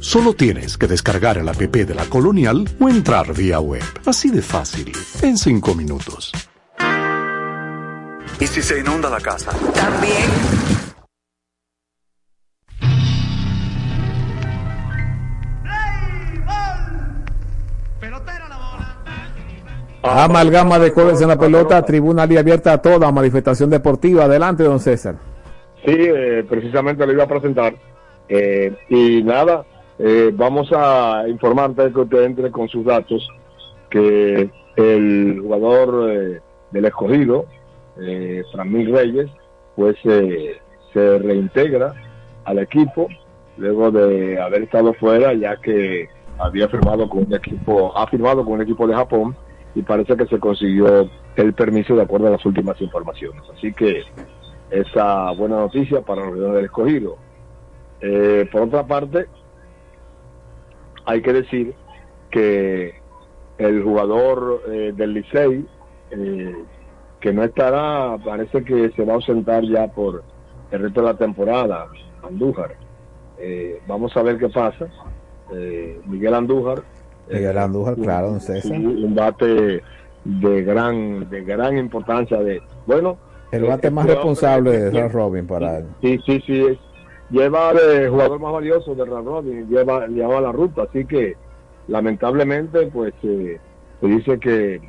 Solo 0.00 0.34
tienes 0.34 0.78
que 0.78 0.86
descargar 0.86 1.38
el 1.38 1.48
app 1.48 1.56
de 1.56 1.94
la 1.94 2.04
Colonial 2.04 2.68
o 2.80 2.88
entrar 2.88 3.34
vía 3.34 3.60
web. 3.60 3.82
Así 4.04 4.30
de 4.30 4.42
fácil, 4.42 4.92
en 5.22 5.36
5 5.36 5.74
minutos. 5.74 6.32
¿Y 8.38 8.46
si 8.46 8.62
se 8.62 8.80
inunda 8.80 9.08
la 9.08 9.20
casa? 9.20 9.52
También. 9.74 10.66
Amalgama 20.02 20.78
de 20.78 20.90
jueves 20.90 21.20
en 21.20 21.28
la 21.28 21.38
pelota, 21.38 21.82
tribuna 21.82 22.22
abierta 22.22 22.72
a 22.72 22.78
toda 22.80 23.10
manifestación 23.10 23.70
deportiva. 23.70 24.24
Adelante, 24.24 24.62
don 24.62 24.78
César. 24.78 25.16
Sí, 25.84 25.94
eh, 25.94 26.44
precisamente 26.48 27.04
lo 27.06 27.12
iba 27.12 27.24
a 27.24 27.28
presentar. 27.28 27.74
Eh, 28.28 28.76
y 28.88 29.22
nada, 29.22 29.64
eh, 29.98 30.30
vamos 30.34 30.70
a 30.72 31.24
informar 31.28 31.66
antes 31.66 31.86
de 31.86 31.92
que 31.92 32.00
usted 32.00 32.24
entre 32.24 32.50
con 32.50 32.68
sus 32.68 32.84
datos 32.84 33.28
que 33.90 34.50
el 34.76 35.38
jugador 35.40 36.10
eh, 36.10 36.40
del 36.70 36.84
escogido, 36.84 37.46
eh, 38.00 38.42
Framil 38.52 38.92
Reyes, 38.92 39.30
pues 39.74 39.96
eh, 40.04 40.58
se 40.92 41.18
reintegra 41.18 41.94
al 42.44 42.58
equipo 42.58 43.08
luego 43.56 43.90
de 43.90 44.40
haber 44.40 44.62
estado 44.62 44.92
fuera 44.94 45.32
ya 45.32 45.56
que 45.56 46.08
había 46.38 46.68
firmado 46.68 47.08
con 47.08 47.26
un 47.26 47.34
equipo, 47.34 47.96
ha 47.96 48.06
firmado 48.06 48.44
con 48.44 48.54
un 48.54 48.62
equipo 48.62 48.86
de 48.86 48.94
Japón 48.94 49.34
y 49.74 49.82
parece 49.82 50.16
que 50.16 50.26
se 50.26 50.38
consiguió 50.38 51.08
el 51.36 51.54
permiso 51.54 51.94
de 51.96 52.02
acuerdo 52.02 52.28
a 52.28 52.30
las 52.30 52.44
últimas 52.44 52.80
informaciones. 52.80 53.42
Así 53.54 53.72
que 53.72 54.02
esa 54.70 55.30
buena 55.32 55.56
noticia 55.56 56.00
para 56.02 56.26
los 56.26 56.54
del 56.54 56.64
Escogido. 56.64 57.16
Eh, 58.00 58.48
por 58.52 58.62
otra 58.62 58.86
parte, 58.86 59.26
hay 61.06 61.22
que 61.22 61.32
decir 61.32 61.74
que 62.30 62.94
el 63.58 63.82
jugador 63.82 64.62
eh, 64.70 64.92
del 64.94 65.14
Licey, 65.14 65.64
eh, 66.10 66.54
que 67.20 67.32
no 67.32 67.42
estará, 67.44 68.18
parece 68.24 68.62
que 68.64 68.90
se 68.90 69.04
va 69.04 69.12
a 69.12 69.16
ausentar 69.16 69.64
ya 69.64 69.86
por 69.88 70.22
el 70.70 70.80
resto 70.82 71.00
de 71.00 71.06
la 71.06 71.14
temporada, 71.16 71.86
Andújar. 72.22 72.74
Eh, 73.38 73.80
vamos 73.86 74.16
a 74.16 74.22
ver 74.22 74.38
qué 74.38 74.48
pasa. 74.48 74.86
Eh, 75.54 76.00
Miguel 76.06 76.34
Andújar. 76.34 76.82
Miguel 77.30 77.56
Andújar, 77.58 77.94
claro, 77.96 78.30
don 78.30 78.40
César. 78.40 78.72
Un, 78.72 78.86
un 79.04 79.14
bate 79.14 79.82
de 80.24 80.62
gran, 80.62 81.28
de 81.30 81.44
gran 81.44 81.78
importancia 81.78 82.38
de, 82.38 82.60
bueno, 82.86 83.16
El 83.52 83.64
bate 83.64 83.88
eh, 83.88 83.90
más 83.90 84.04
este 84.06 84.16
responsable 84.16 84.70
de 84.78 84.90
Ron 85.02 85.12
Robin 85.12 85.46
para 85.46 85.78
él. 85.78 85.86
Sí, 86.02 86.18
sí, 86.26 86.42
sí. 86.46 86.60
es- 86.66 86.78
lleva 87.30 87.72
de 87.74 88.08
jugador 88.08 88.40
más 88.40 88.52
valioso 88.52 88.94
de 88.94 89.04
Real 89.04 89.24
Robin, 89.24 89.68
lleva, 89.68 90.06
lleva 90.06 90.40
la 90.40 90.52
ruta. 90.52 90.82
Así 90.82 91.04
que, 91.04 91.34
lamentablemente, 91.88 92.86
pues 92.88 93.14
eh, 93.22 93.58
se 94.00 94.06
dice 94.06 94.38
que 94.38 94.80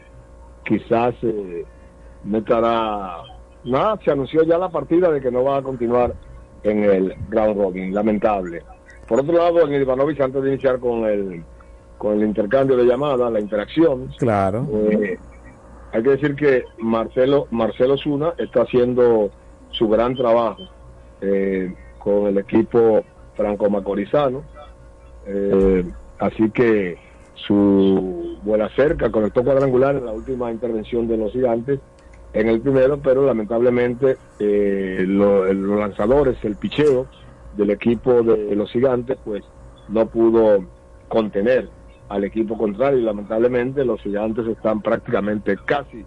quizás 0.65 1.15
eh, 1.23 1.65
no 2.23 2.37
estará. 2.39 3.17
Nada, 3.63 3.99
se 4.03 4.11
anunció 4.11 4.43
ya 4.43 4.57
la 4.57 4.69
partida 4.69 5.11
de 5.11 5.19
que 5.19 5.31
no 5.31 5.43
va 5.43 5.57
a 5.57 5.61
continuar 5.61 6.13
en 6.63 6.83
el 6.83 7.15
Round 7.29 7.57
Robin. 7.57 7.93
Lamentable. 7.93 8.61
Por 9.07 9.19
otro 9.21 9.33
lado, 9.33 9.61
en 9.65 9.73
el 9.73 9.81
Ivanovich, 9.81 10.19
antes 10.21 10.41
de 10.43 10.49
iniciar 10.49 10.79
con 10.79 11.05
el, 11.05 11.43
con 11.97 12.13
el 12.19 12.23
intercambio 12.27 12.75
de 12.77 12.85
llamadas, 12.85 13.31
la 13.31 13.39
interacción, 13.39 14.09
Claro. 14.17 14.67
eh, 14.73 15.17
hay 15.93 16.03
que 16.03 16.09
decir 16.09 16.35
que 16.35 16.63
Marcelo 16.79 17.47
Marcelo 17.51 17.97
Zuna 17.97 18.33
está 18.37 18.63
haciendo 18.63 19.29
su 19.71 19.87
gran 19.87 20.13
trabajo 20.15 20.61
eh, 21.21 21.73
con 21.97 22.27
el 22.27 22.37
equipo 22.37 23.03
franco 23.35 23.69
macorizano 23.69 24.43
Eh, 25.29 25.83
así 26.19 26.49
que 26.51 26.97
su 27.33 28.37
buena 28.43 28.69
cerca 28.75 29.11
conectó 29.11 29.43
cuadrangular 29.43 29.95
en 29.97 30.05
la 30.05 30.13
última 30.13 30.51
intervención 30.51 31.07
de 31.07 31.17
los 31.17 31.31
gigantes 31.33 31.79
en 32.33 32.47
el 32.47 32.61
primero 32.61 32.97
pero 33.01 33.25
lamentablemente 33.25 34.17
eh, 34.39 35.03
lo- 35.05 35.51
los 35.53 35.79
lanzadores 35.79 36.37
el 36.43 36.55
picheo 36.55 37.07
del 37.57 37.71
equipo 37.71 38.23
de 38.23 38.55
los 38.55 38.71
gigantes 38.71 39.17
pues 39.23 39.43
no 39.89 40.07
pudo 40.07 40.65
contener 41.09 41.69
al 42.09 42.23
equipo 42.23 42.57
contrario 42.57 42.99
y 42.99 43.03
lamentablemente 43.03 43.83
los 43.83 44.01
gigantes 44.01 44.45
están 44.47 44.81
prácticamente 44.81 45.57
casi 45.65 46.05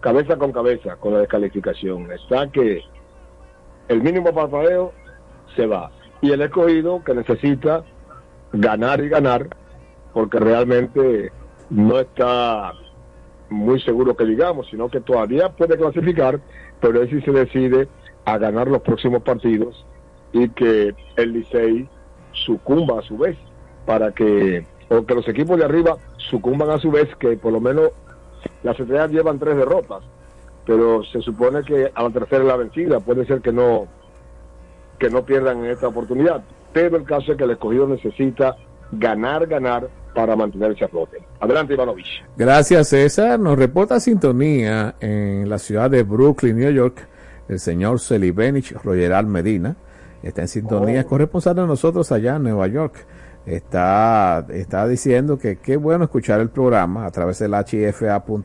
cabeza 0.00 0.36
con 0.36 0.52
cabeza 0.52 0.96
con 0.96 1.14
la 1.14 1.20
descalificación. 1.20 2.12
Está 2.12 2.48
que 2.50 2.80
el 3.88 4.02
mínimo 4.02 4.32
parpadeo 4.32 4.92
se 5.56 5.66
va. 5.66 5.90
Y 6.20 6.32
el 6.32 6.42
escogido 6.42 7.02
que 7.04 7.14
necesita 7.14 7.84
ganar 8.52 9.00
y 9.00 9.08
ganar 9.08 9.48
porque 10.12 10.38
realmente 10.38 11.32
no 11.70 12.00
está 12.00 12.72
muy 13.50 13.80
seguro 13.80 14.16
que 14.16 14.24
digamos, 14.24 14.68
sino 14.68 14.88
que 14.88 15.00
todavía 15.00 15.50
puede 15.50 15.76
clasificar, 15.76 16.40
pero 16.80 17.02
es 17.02 17.10
si 17.10 17.20
se 17.22 17.32
decide 17.32 17.88
a 18.24 18.38
ganar 18.38 18.68
los 18.68 18.82
próximos 18.82 19.22
partidos 19.22 19.86
y 20.32 20.48
que 20.50 20.94
el 21.16 21.32
Licey 21.32 21.88
sucumba 22.32 23.00
a 23.00 23.02
su 23.02 23.16
vez 23.16 23.36
para 23.86 24.12
que 24.12 24.66
o 24.90 25.04
que 25.04 25.14
los 25.14 25.28
equipos 25.28 25.58
de 25.58 25.64
arriba 25.64 25.96
sucumban 26.16 26.70
a 26.70 26.78
su 26.78 26.90
vez 26.90 27.08
que 27.16 27.36
por 27.36 27.52
lo 27.52 27.60
menos 27.60 27.90
las 28.62 28.78
estrellas 28.78 29.10
llevan 29.10 29.38
tres 29.38 29.56
derrotas 29.56 30.02
pero 30.68 31.02
se 31.02 31.22
supone 31.22 31.62
que 31.62 31.90
a 31.94 32.02
la 32.02 32.10
tercera 32.10 32.44
la 32.44 32.56
vencida 32.56 33.00
puede 33.00 33.24
ser 33.24 33.40
que 33.40 33.50
no 33.50 33.86
que 34.98 35.08
no 35.08 35.24
pierdan 35.24 35.64
en 35.64 35.70
esta 35.70 35.88
oportunidad 35.88 36.44
pero 36.74 36.98
el 36.98 37.04
caso 37.04 37.32
es 37.32 37.38
que 37.38 37.44
el 37.44 37.52
escogido 37.52 37.88
necesita 37.88 38.54
ganar 38.92 39.46
ganar 39.46 39.88
para 40.14 40.36
mantenerse 40.36 40.84
a 40.84 40.88
flote 40.88 41.22
adelante 41.40 41.72
Ivanovich 41.72 42.22
Gracias, 42.36 42.88
César. 42.88 43.40
Nos 43.40 43.58
reporta 43.58 43.98
sintonía 43.98 44.94
en 45.00 45.48
la 45.48 45.58
ciudad 45.58 45.90
de 45.90 46.02
Brooklyn, 46.02 46.56
New 46.56 46.70
York, 46.70 47.06
el 47.48 47.58
señor 47.58 48.00
Celibenich 48.00 48.72
Rogeral 48.72 49.26
Medina. 49.26 49.76
Está 50.22 50.42
en 50.42 50.48
sintonía, 50.48 51.00
es 51.00 51.06
corresponsal 51.06 51.56
de 51.56 51.66
nosotros 51.66 52.10
allá 52.12 52.36
en 52.36 52.42
Nueva 52.42 52.66
York. 52.66 53.06
Está, 53.48 54.44
está 54.50 54.86
diciendo 54.86 55.38
que 55.38 55.56
qué 55.56 55.78
bueno 55.78 56.04
escuchar 56.04 56.38
el 56.40 56.50
programa 56.50 57.06
a 57.06 57.10
través 57.10 57.38
del 57.38 57.54
hfa.mil.do, 57.54 58.36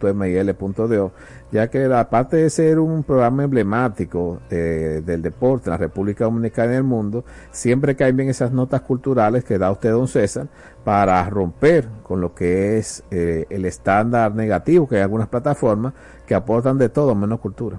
ya 1.52 1.68
que 1.70 1.86
aparte 1.94 2.38
de 2.38 2.50
ser 2.50 2.80
un 2.80 3.04
programa 3.04 3.44
emblemático 3.44 4.40
eh, 4.50 5.02
del 5.06 5.22
deporte 5.22 5.66
en 5.66 5.72
la 5.72 5.78
República 5.78 6.24
Dominicana 6.24 6.68
y 6.68 6.76
en 6.76 6.78
el 6.78 6.84
mundo, 6.84 7.26
siempre 7.52 7.98
caen 7.98 8.16
bien 8.16 8.30
esas 8.30 8.54
notas 8.54 8.80
culturales 8.80 9.44
que 9.44 9.58
da 9.58 9.72
usted, 9.72 9.92
don 9.92 10.08
César, 10.08 10.48
para 10.86 11.30
romper 11.30 11.90
con 12.04 12.22
lo 12.22 12.34
que 12.34 12.78
es 12.78 13.04
eh, 13.12 13.46
el 13.50 13.66
estándar 13.66 14.34
negativo 14.34 14.88
que 14.88 14.96
hay 14.96 15.02
algunas 15.02 15.28
plataformas 15.28 15.94
que 16.26 16.34
aportan 16.34 16.78
de 16.78 16.88
todo 16.88 17.14
menos 17.14 17.42
cultura. 17.42 17.78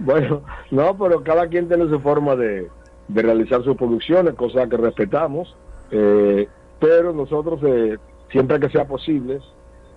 Bueno, 0.00 0.42
no, 0.72 0.98
pero 0.98 1.22
cada 1.22 1.46
quien 1.46 1.68
tiene 1.68 1.88
su 1.88 2.00
forma 2.00 2.34
de, 2.34 2.68
de 3.06 3.22
realizar 3.22 3.62
sus 3.62 3.76
producciones, 3.76 4.34
cosa 4.34 4.66
que 4.68 4.76
respetamos, 4.76 5.54
eh, 5.90 6.48
pero 6.78 7.12
nosotros, 7.12 7.60
eh, 7.64 7.98
siempre 8.30 8.60
que 8.60 8.68
sea 8.68 8.86
posible, 8.86 9.40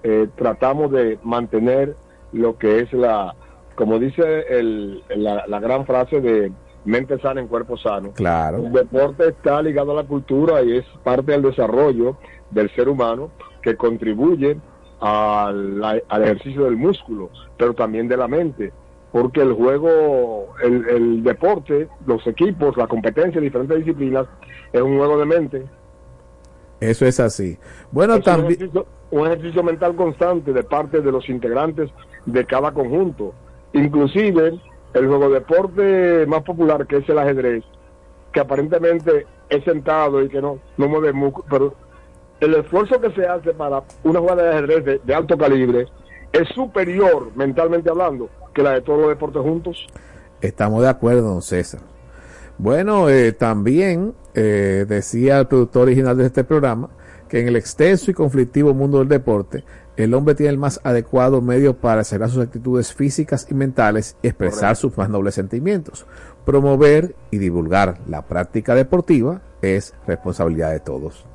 eh, 0.03 0.27
tratamos 0.35 0.91
de 0.91 1.19
mantener 1.23 1.95
lo 2.31 2.57
que 2.57 2.79
es 2.79 2.93
la, 2.93 3.35
como 3.75 3.99
dice 3.99 4.45
el, 4.49 5.03
la, 5.09 5.45
la 5.47 5.59
gran 5.59 5.85
frase 5.85 6.21
de 6.21 6.51
mente 6.85 7.19
sana 7.19 7.41
en 7.41 7.47
cuerpo 7.47 7.77
sano. 7.77 8.11
Claro. 8.13 8.57
El 8.57 8.71
deporte 8.71 9.27
está 9.29 9.61
ligado 9.61 9.91
a 9.91 10.01
la 10.01 10.07
cultura 10.07 10.61
y 10.63 10.77
es 10.77 10.85
parte 11.03 11.33
del 11.33 11.41
desarrollo 11.41 12.17
del 12.51 12.73
ser 12.75 12.87
humano 12.87 13.31
que 13.61 13.75
contribuye 13.75 14.57
al, 14.99 15.83
al 15.83 16.23
ejercicio 16.23 16.63
del 16.63 16.77
músculo, 16.77 17.29
pero 17.57 17.73
también 17.73 18.07
de 18.07 18.17
la 18.17 18.27
mente 18.27 18.71
porque 19.11 19.41
el 19.41 19.53
juego, 19.53 20.53
el, 20.63 20.87
el, 20.89 21.23
deporte, 21.23 21.87
los 22.05 22.25
equipos, 22.27 22.75
la 22.77 22.87
competencia, 22.87 23.39
diferentes 23.39 23.77
disciplinas, 23.77 24.27
es 24.73 24.81
un 24.81 24.97
juego 24.97 25.17
de 25.17 25.25
mente. 25.25 25.65
Eso 26.79 27.05
es 27.05 27.19
así. 27.19 27.57
Bueno, 27.91 28.19
también... 28.19 28.45
Un 28.45 28.51
ejercicio, 28.51 28.87
un 29.11 29.27
ejercicio 29.27 29.63
mental 29.63 29.95
constante 29.95 30.53
de 30.53 30.63
parte 30.63 31.01
de 31.01 31.11
los 31.11 31.27
integrantes 31.29 31.89
de 32.25 32.45
cada 32.45 32.71
conjunto. 32.73 33.33
Inclusive, 33.73 34.59
el 34.93 35.07
juego 35.07 35.29
deporte 35.29 36.25
más 36.27 36.43
popular, 36.43 36.85
que 36.85 36.97
es 36.97 37.09
el 37.09 37.17
ajedrez, 37.17 37.63
que 38.33 38.39
aparentemente 38.39 39.25
es 39.49 39.63
sentado 39.63 40.21
y 40.21 40.29
que 40.29 40.41
no, 40.41 40.59
no 40.77 40.87
mueve 40.87 41.13
músculo, 41.13 41.45
pero 41.49 41.73
el 42.39 42.53
esfuerzo 42.55 42.99
que 42.99 43.11
se 43.11 43.25
hace 43.25 43.53
para 43.53 43.81
una 44.03 44.19
jugada 44.19 44.43
de 44.43 44.49
ajedrez 44.49 44.85
de, 44.85 45.01
de 45.03 45.15
alto 45.15 45.37
calibre 45.37 45.87
es 46.31 46.47
superior, 46.49 47.31
mentalmente 47.35 47.89
hablando, 47.89 48.29
que 48.53 48.63
la 48.63 48.71
de 48.71 48.81
todos 48.81 48.99
los 48.99 49.09
deportes 49.09 49.41
juntos. 49.41 49.87
Estamos 50.41 50.81
de 50.81 50.89
acuerdo, 50.89 51.21
don 51.21 51.41
César. 51.41 51.81
Bueno, 52.57 53.09
eh, 53.09 53.33
también 53.33 54.13
eh, 54.33 54.85
decía 54.87 55.39
el 55.39 55.47
productor 55.47 55.83
original 55.83 56.17
de 56.17 56.25
este 56.25 56.43
programa 56.43 56.89
que 57.27 57.39
en 57.39 57.47
el 57.47 57.55
extenso 57.55 58.09
y 58.09 58.13
conflictivo 58.13 58.73
mundo 58.73 58.99
del 58.99 59.09
deporte, 59.09 59.63
el 59.97 60.13
hombre 60.13 60.35
tiene 60.35 60.51
el 60.51 60.57
más 60.57 60.79
adecuado 60.83 61.41
medio 61.41 61.75
para 61.75 62.03
cerrar 62.03 62.29
sus 62.29 62.43
actitudes 62.43 62.93
físicas 62.93 63.47
y 63.49 63.53
mentales 63.53 64.15
y 64.21 64.27
expresar 64.27 64.59
Correcto. 64.59 64.81
sus 64.81 64.97
más 64.97 65.09
nobles 65.09 65.35
sentimientos. 65.35 66.05
Promover 66.45 67.15
y 67.31 67.37
divulgar 67.39 67.99
la 68.07 68.21
práctica 68.25 68.75
deportiva 68.75 69.41
es 69.61 69.93
responsabilidad 70.05 70.71
de 70.71 70.79
todos. 70.79 71.25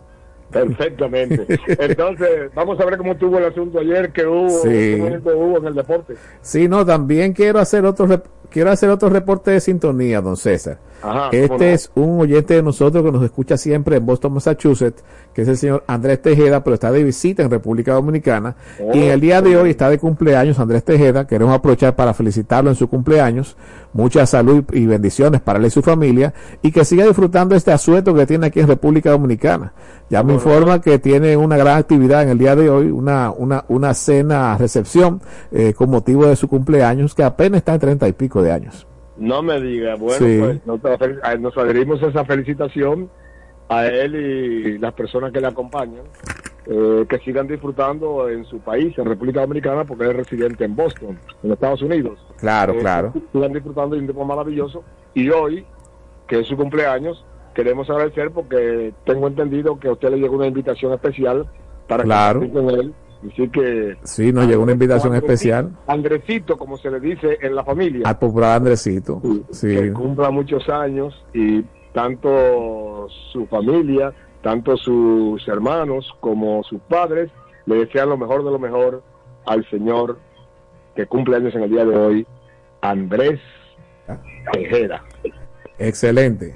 Perfectamente. 0.52 1.46
Entonces, 1.66 2.50
vamos 2.54 2.78
a 2.80 2.84
ver 2.84 2.98
cómo 2.98 3.16
tuvo 3.16 3.38
el 3.38 3.46
asunto 3.46 3.78
ayer 3.80 4.12
que 4.12 4.26
hubo, 4.26 4.48
sí. 4.48 5.00
hubo 5.00 5.58
en 5.58 5.66
el 5.66 5.74
deporte. 5.74 6.14
Sí, 6.40 6.68
no, 6.68 6.84
también 6.84 7.32
quiero 7.32 7.58
hacer 7.58 7.84
otro 7.84 8.06
quiero 8.52 8.70
hacer 8.70 8.90
otro 8.90 9.08
reporte 9.08 9.50
de 9.50 9.60
sintonía, 9.60 10.20
don 10.20 10.36
César. 10.36 10.78
Ajá, 11.02 11.30
este 11.32 11.72
es 11.72 11.90
un 11.96 12.20
oyente 12.20 12.54
de 12.54 12.62
nosotros 12.62 13.02
que 13.04 13.10
nos 13.10 13.24
escucha 13.24 13.56
siempre 13.56 13.96
en 13.96 14.06
Boston, 14.06 14.34
Massachusetts, 14.34 15.02
que 15.34 15.42
es 15.42 15.48
el 15.48 15.56
señor 15.56 15.82
Andrés 15.88 16.22
Tejeda, 16.22 16.62
pero 16.62 16.74
está 16.74 16.92
de 16.92 17.02
visita 17.02 17.42
en 17.42 17.50
República 17.50 17.94
Dominicana. 17.94 18.54
Oh, 18.80 18.94
y 18.94 19.02
en 19.02 19.10
el 19.10 19.20
día 19.20 19.42
de 19.42 19.56
hoy 19.56 19.70
está 19.70 19.90
de 19.90 19.98
cumpleaños 19.98 20.60
Andrés 20.60 20.84
Tejeda. 20.84 21.26
Queremos 21.26 21.54
aprovechar 21.54 21.96
para 21.96 22.14
felicitarlo 22.14 22.70
en 22.70 22.76
su 22.76 22.88
cumpleaños. 22.88 23.56
Mucha 23.92 24.24
salud 24.26 24.64
y 24.72 24.86
bendiciones 24.86 25.40
para 25.40 25.58
él 25.58 25.66
y 25.66 25.70
su 25.70 25.82
familia. 25.82 26.34
Y 26.62 26.70
que 26.70 26.84
siga 26.84 27.04
disfrutando 27.04 27.56
este 27.56 27.72
asueto 27.72 28.14
que 28.14 28.24
tiene 28.26 28.46
aquí 28.46 28.60
en 28.60 28.68
República 28.68 29.10
Dominicana. 29.10 29.72
Ya 30.08 30.22
me 30.22 30.34
informa 30.34 30.80
que 30.80 30.98
tiene 30.98 31.36
una 31.36 31.56
gran 31.56 31.78
actividad 31.78 32.22
en 32.22 32.28
el 32.28 32.38
día 32.38 32.54
de 32.54 32.68
hoy, 32.68 32.90
una, 32.90 33.30
una, 33.30 33.64
una 33.68 33.94
cena 33.94 34.58
recepción 34.58 35.22
eh, 35.50 35.72
con 35.72 35.90
motivo 35.90 36.26
de 36.26 36.36
su 36.36 36.48
cumpleaños, 36.48 37.14
que 37.14 37.24
apenas 37.24 37.58
está 37.58 37.74
en 37.74 37.80
treinta 37.80 38.06
y 38.08 38.12
pico 38.12 38.41
de 38.42 38.52
años. 38.52 38.86
No 39.16 39.42
me 39.42 39.60
diga, 39.60 39.94
bueno, 39.96 40.24
Sí. 40.26 40.38
pues 40.40 41.40
nos 41.40 41.56
adherimos 41.56 42.02
a 42.02 42.06
esa 42.08 42.24
felicitación 42.24 43.10
a 43.68 43.86
él 43.86 44.14
y 44.16 44.78
las 44.78 44.92
personas 44.94 45.32
que 45.32 45.40
le 45.40 45.46
acompañan, 45.46 46.02
eh, 46.66 47.04
que 47.08 47.18
sigan 47.18 47.46
disfrutando 47.46 48.28
en 48.28 48.44
su 48.44 48.58
país, 48.60 48.96
en 48.98 49.04
República 49.06 49.40
Dominicana, 49.40 49.84
porque 49.84 50.04
él 50.04 50.10
es 50.10 50.16
residente 50.16 50.64
en 50.64 50.74
Boston, 50.76 51.18
en 51.42 51.52
Estados 51.52 51.82
Unidos. 51.82 52.18
Claro, 52.38 52.74
Eh, 52.74 52.78
claro. 52.80 53.12
Sigan 53.32 53.52
disfrutando 53.52 53.94
de 53.96 54.00
un 54.00 54.06
tiempo 54.06 54.24
maravilloso. 54.24 54.82
Y 55.14 55.28
hoy, 55.30 55.64
que 56.26 56.40
es 56.40 56.46
su 56.46 56.56
cumpleaños, 56.56 57.24
queremos 57.54 57.88
agradecer 57.90 58.30
porque 58.30 58.92
tengo 59.04 59.26
entendido 59.26 59.78
que 59.78 59.88
a 59.88 59.92
usted 59.92 60.10
le 60.10 60.18
llegó 60.18 60.36
una 60.36 60.46
invitación 60.46 60.92
especial 60.92 61.46
para 61.88 62.04
Claro. 62.04 62.40
compartir 62.40 62.62
con 62.64 62.80
él. 62.80 62.94
Así 63.30 63.48
que 63.50 63.96
Sí, 64.02 64.32
nos 64.32 64.46
llegó 64.46 64.62
una 64.64 64.72
invitación 64.72 65.14
especial 65.14 65.70
Andresito, 65.86 66.56
como 66.58 66.76
se 66.76 66.90
le 66.90 66.98
dice 67.00 67.38
en 67.40 67.54
la 67.54 67.64
familia 67.64 68.02
al 68.08 68.18
popular 68.18 68.56
Andresito. 68.56 69.20
que 69.22 69.54
Sí. 69.54 69.90
cumpla 69.92 70.30
muchos 70.30 70.68
años 70.68 71.14
y 71.32 71.62
tanto 71.92 73.06
su 73.32 73.46
familia, 73.46 74.12
tanto 74.42 74.76
sus 74.76 75.46
hermanos 75.46 76.10
como 76.20 76.62
sus 76.64 76.80
padres 76.82 77.30
le 77.66 77.76
desean 77.76 78.08
lo 78.08 78.16
mejor 78.16 78.44
de 78.44 78.50
lo 78.50 78.58
mejor 78.58 79.02
al 79.46 79.64
señor 79.70 80.18
que 80.96 81.06
cumple 81.06 81.36
años 81.36 81.54
en 81.54 81.62
el 81.62 81.70
día 81.70 81.84
de 81.84 81.96
hoy, 81.96 82.26
Andrés 82.80 83.40
Tejera. 84.52 85.02
Excelente. 85.78 86.54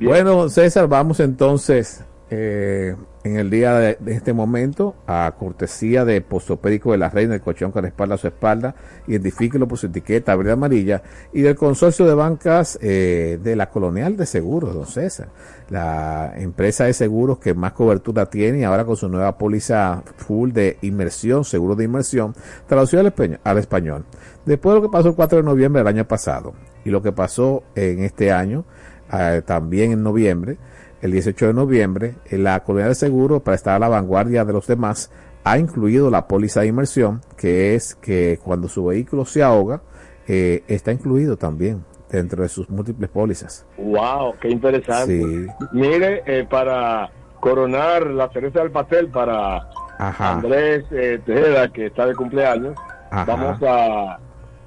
Bueno, 0.00 0.48
César, 0.48 0.88
vamos 0.88 1.18
entonces 1.20 2.04
eh, 2.30 2.94
en 3.24 3.36
el 3.36 3.50
día 3.50 3.74
de, 3.74 3.98
este 4.06 4.32
momento 4.32 4.96
a 5.06 5.34
cortesía 5.38 6.04
de 6.04 6.20
Postopédico 6.20 6.92
de 6.92 6.98
la 6.98 7.08
Reina, 7.08 7.34
el 7.34 7.40
colchón 7.40 7.72
con 7.72 7.84
espalda 7.84 8.16
a 8.16 8.18
su 8.18 8.26
espalda, 8.26 8.74
identifíquelo 9.06 9.66
por 9.66 9.78
su 9.78 9.86
etiqueta 9.86 10.36
verde 10.36 10.52
amarilla, 10.52 11.02
y 11.32 11.42
del 11.42 11.56
consorcio 11.56 12.06
de 12.06 12.14
bancas 12.14 12.78
eh, 12.82 13.38
de 13.42 13.56
la 13.56 13.70
Colonial 13.70 14.16
de 14.16 14.26
Seguros, 14.26 14.74
don 14.74 14.86
César, 14.86 15.28
la 15.70 16.34
empresa 16.36 16.84
de 16.84 16.92
seguros 16.92 17.38
que 17.38 17.54
más 17.54 17.72
cobertura 17.72 18.26
tiene 18.26 18.60
y 18.60 18.64
ahora 18.64 18.84
con 18.84 18.96
su 18.96 19.08
nueva 19.08 19.36
póliza 19.36 20.02
full 20.16 20.52
de 20.52 20.78
inmersión, 20.82 21.44
seguro 21.44 21.76
de 21.76 21.84
inmersión, 21.84 22.34
traducido 22.66 23.00
al 23.00 23.40
al 23.44 23.58
español. 23.58 24.04
Después 24.44 24.74
de 24.74 24.80
lo 24.80 24.86
que 24.86 24.92
pasó 24.92 25.08
el 25.08 25.14
4 25.14 25.38
de 25.38 25.44
noviembre 25.44 25.80
del 25.80 25.88
año 25.88 26.06
pasado 26.06 26.54
y 26.84 26.90
lo 26.90 27.02
que 27.02 27.12
pasó 27.12 27.64
en 27.74 28.02
este 28.02 28.32
año, 28.32 28.64
eh, 29.12 29.42
también 29.44 29.92
en 29.92 30.02
noviembre, 30.02 30.58
el 31.02 31.12
18 31.12 31.48
de 31.48 31.54
noviembre, 31.54 32.14
en 32.26 32.44
la 32.44 32.60
Colonial 32.60 32.90
de 32.90 32.94
Seguros, 32.94 33.42
para 33.42 33.54
estar 33.54 33.74
a 33.74 33.78
la 33.78 33.88
vanguardia 33.88 34.44
de 34.44 34.52
los 34.52 34.66
demás, 34.66 35.10
ha 35.44 35.58
incluido 35.58 36.10
la 36.10 36.26
póliza 36.26 36.60
de 36.60 36.68
inmersión, 36.68 37.20
que 37.36 37.74
es 37.74 37.94
que 37.94 38.38
cuando 38.42 38.68
su 38.68 38.84
vehículo 38.86 39.24
se 39.24 39.42
ahoga, 39.42 39.82
eh, 40.26 40.62
está 40.68 40.92
incluido 40.92 41.36
también 41.36 41.84
dentro 42.10 42.42
de 42.42 42.48
sus 42.48 42.68
múltiples 42.68 43.08
pólizas. 43.10 43.66
Wow, 43.76 44.34
qué 44.40 44.48
interesante. 44.50 45.22
Sí. 45.22 45.46
Mire, 45.72 46.22
eh, 46.26 46.46
para 46.48 47.10
coronar 47.40 48.06
la 48.08 48.28
cereza 48.30 48.60
del 48.60 48.70
pastel 48.72 49.08
para 49.08 49.68
Ajá. 49.98 50.34
Andrés 50.34 50.84
eh, 50.90 51.20
Tejeda, 51.24 51.68
que 51.68 51.86
está 51.86 52.06
de 52.06 52.14
cumpleaños, 52.14 52.76
Ajá. 53.10 53.24
vamos 53.24 53.62
a, 53.62 54.18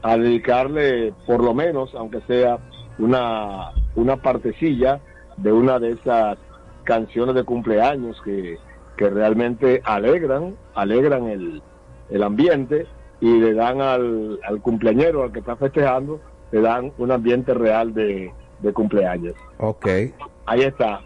a 0.02 0.18
dedicarle 0.18 1.14
por 1.28 1.44
lo 1.44 1.54
menos, 1.54 1.94
aunque 1.96 2.22
sea 2.22 2.58
una, 2.98 3.72
una 3.96 4.18
partecilla 4.18 5.00
de 5.42 5.52
una 5.52 5.80
de 5.80 5.92
esas 5.92 6.38
canciones 6.84 7.36
de 7.36 7.44
cumpleaños 7.44 8.22
que, 8.24 8.58
que 8.98 9.10
realmente 9.10 9.82
alegran, 9.84 10.56
alegran 10.74 11.28
el, 11.28 11.62
el 12.10 12.24
ambiente 12.24 12.88
y 13.20 13.40
le 13.40 13.54
dan 13.54 13.82
al, 13.82 14.40
al 14.44 14.62
cumpleañero, 14.62 15.24
al 15.24 15.32
que 15.32 15.40
está 15.40 15.56
festejando, 15.56 16.20
le 16.52 16.62
dan 16.62 16.92
un 16.98 17.12
ambiente 17.12 17.54
real 17.54 17.94
de, 17.94 18.32
de 18.60 18.74
cumpleaños. 18.74 19.36
Ok. 19.58 19.88
Ahí 20.46 20.62
está. 20.62 21.02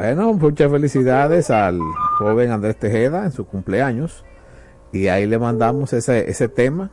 Bueno, 0.00 0.32
muchas 0.32 0.70
felicidades 0.70 1.50
al 1.50 1.80
joven 2.18 2.52
Andrés 2.52 2.76
Tejeda 2.76 3.24
en 3.24 3.32
su 3.32 3.44
cumpleaños. 3.44 4.24
Y 4.92 5.08
ahí 5.08 5.26
le 5.26 5.40
mandamos 5.40 5.92
ese, 5.92 6.30
ese 6.30 6.48
tema. 6.48 6.88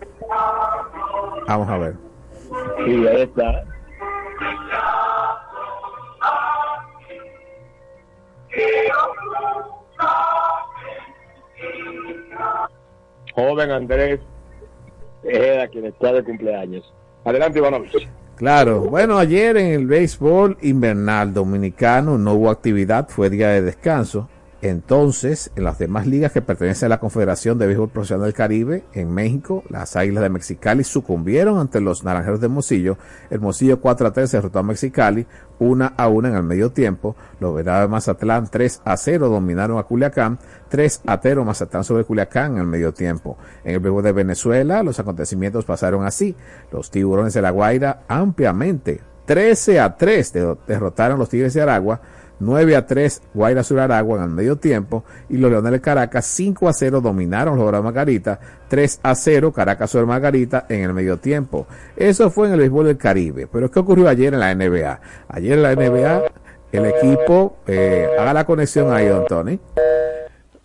Vamos 1.48 1.70
a 1.70 1.78
ver. 1.78 1.94
Sí, 2.84 3.08
ahí 3.08 3.22
está. 3.22 3.64
Joven 13.36 13.70
Andrés 13.70 14.20
Tejeda, 15.22 15.68
quien 15.68 15.86
está 15.86 16.12
de 16.12 16.24
cumpleaños. 16.24 16.92
Adelante, 17.24 17.60
Ivanovich. 17.60 18.10
Claro, 18.36 18.82
bueno, 18.82 19.18
ayer 19.18 19.56
en 19.56 19.68
el 19.68 19.88
béisbol 19.88 20.58
invernal 20.62 21.34
dominicano 21.34 22.18
no 22.18 22.34
hubo 22.34 22.50
actividad, 22.50 23.08
fue 23.08 23.30
día 23.30 23.50
de 23.50 23.62
descanso. 23.62 24.28
Entonces, 24.62 25.52
en 25.56 25.64
las 25.64 25.78
demás 25.78 26.08
ligas 26.08 26.32
que 26.32 26.42
pertenecen 26.42 26.88
a 26.88 26.90
la 26.90 27.00
Confederación 27.00 27.60
de 27.60 27.68
Béisbol 27.68 27.90
Profesional 27.90 28.26
del 28.26 28.34
Caribe, 28.34 28.84
en 28.94 29.14
México, 29.14 29.64
las 29.70 29.96
Águilas 29.96 30.24
de 30.24 30.30
Mexicali 30.30 30.84
sucumbieron 30.84 31.60
ante 31.60 31.80
los 31.82 32.04
Naranjeros 32.04 32.40
de 32.40 32.48
Hermosillo. 32.48 32.98
Hermosillo 33.30 33.80
4 33.80 34.08
a 34.08 34.12
3 34.14 34.32
derrotó 34.32 34.60
a 34.60 34.64
Mexicali, 34.64 35.28
1 35.60 35.92
a 35.96 36.08
1 36.08 36.28
en 36.30 36.36
el 36.36 36.44
medio 36.44 36.72
tiempo. 36.72 37.16
Los 37.40 37.54
Venados 37.56 37.82
de 37.84 37.88
Mazatlán 37.90 38.48
3 38.50 38.82
a 38.86 38.98
0 38.98 39.30
dominaron 39.30 39.78
a 39.78 39.84
Culiacán, 39.84 40.40
3 40.70 41.02
a 41.06 41.20
0 41.22 41.46
Mazatlán 41.46 41.84
sobre 41.84 42.04
Culiacán 42.04 42.54
en 42.54 42.60
el 42.60 42.68
medio 42.68 42.94
tiempo. 42.94 43.38
En 43.64 43.76
el 43.76 43.80
béisbol 43.80 44.04
de 44.04 44.12
Venezuela, 44.14 44.82
los 44.84 45.00
acontecimientos 45.00 45.66
pasaron 45.66 46.06
así. 46.06 46.36
Los 46.72 46.90
Tiburones 46.90 47.34
de 47.34 47.42
la 47.42 47.52
Guaira 47.52 48.04
ampliamente 48.08 49.02
13 49.26 49.80
a 49.80 49.96
3 49.96 50.34
de- 50.34 50.58
derrotaron 50.68 51.18
los 51.20 51.30
Tigres 51.30 51.54
de 51.54 51.62
Aragua, 51.62 52.00
9 52.40 52.76
a 52.76 52.86
3 52.86 53.22
Guaira 53.34 53.64
sur 53.64 53.80
Aragua 53.80 54.18
en 54.18 54.24
el 54.24 54.30
medio 54.30 54.58
tiempo 54.58 55.04
y 55.30 55.38
los 55.38 55.50
Leones 55.52 55.72
de 55.72 55.82
Caracas 55.82 56.26
5 56.26 56.68
a 56.68 56.74
0 56.74 57.02
dominaron 57.02 57.56
los 57.56 57.66
Dorados 57.66 57.86
Margarita, 57.86 58.40
3 58.68 59.00
a 59.04 59.16
0 59.16 59.52
Caracas 59.52 59.90
sobre 59.90 60.06
Margarita 60.06 60.66
en 60.70 60.84
el 60.84 60.94
medio 60.94 61.18
tiempo. 61.18 61.68
Eso 61.96 62.30
fue 62.30 62.48
en 62.48 62.54
el 62.54 62.60
béisbol 62.60 62.88
del 62.88 62.98
Caribe. 62.98 63.48
Pero 63.52 63.70
¿qué 63.72 63.80
ocurrió 63.80 64.08
ayer 64.10 64.34
en 64.34 64.40
la 64.40 64.54
NBA? 64.54 65.00
Ayer 65.30 65.54
en 65.54 65.64
la 65.64 65.76
NBA 65.76 66.24
el 66.72 66.86
equipo, 66.86 67.58
eh, 67.68 68.08
haga 68.18 68.34
la 68.34 68.46
conexión 68.46 68.92
ahí, 68.92 69.08
don 69.08 69.26
Tony. 69.26 69.60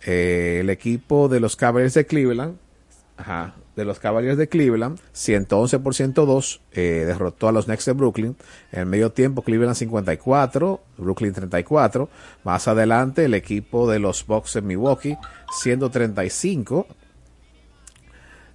Eh, 0.05 0.57
el 0.61 0.69
equipo 0.69 1.29
de 1.29 1.39
los 1.39 1.55
Cavaliers 1.55 1.93
de 1.93 2.05
Cleveland, 2.05 2.57
ajá, 3.17 3.53
de 3.75 3.85
los 3.85 3.99
Cavaliers 3.99 4.37
de 4.37 4.49
Cleveland, 4.49 4.99
111 5.13 5.79
por 5.79 5.95
102, 5.95 6.61
eh, 6.73 7.03
derrotó 7.05 7.47
a 7.47 7.51
los 7.51 7.65
Knicks 7.65 7.85
de 7.85 7.93
Brooklyn. 7.93 8.35
En 8.71 8.89
medio 8.89 9.11
tiempo, 9.11 9.41
Cleveland 9.41 9.75
54, 9.75 10.81
Brooklyn 10.97 11.33
34. 11.33 12.09
Más 12.43 12.67
adelante, 12.67 13.25
el 13.25 13.33
equipo 13.33 13.89
de 13.89 13.99
los 13.99 14.25
Bucks 14.25 14.53
de 14.53 14.61
Milwaukee, 14.61 15.17
135, 15.61 16.87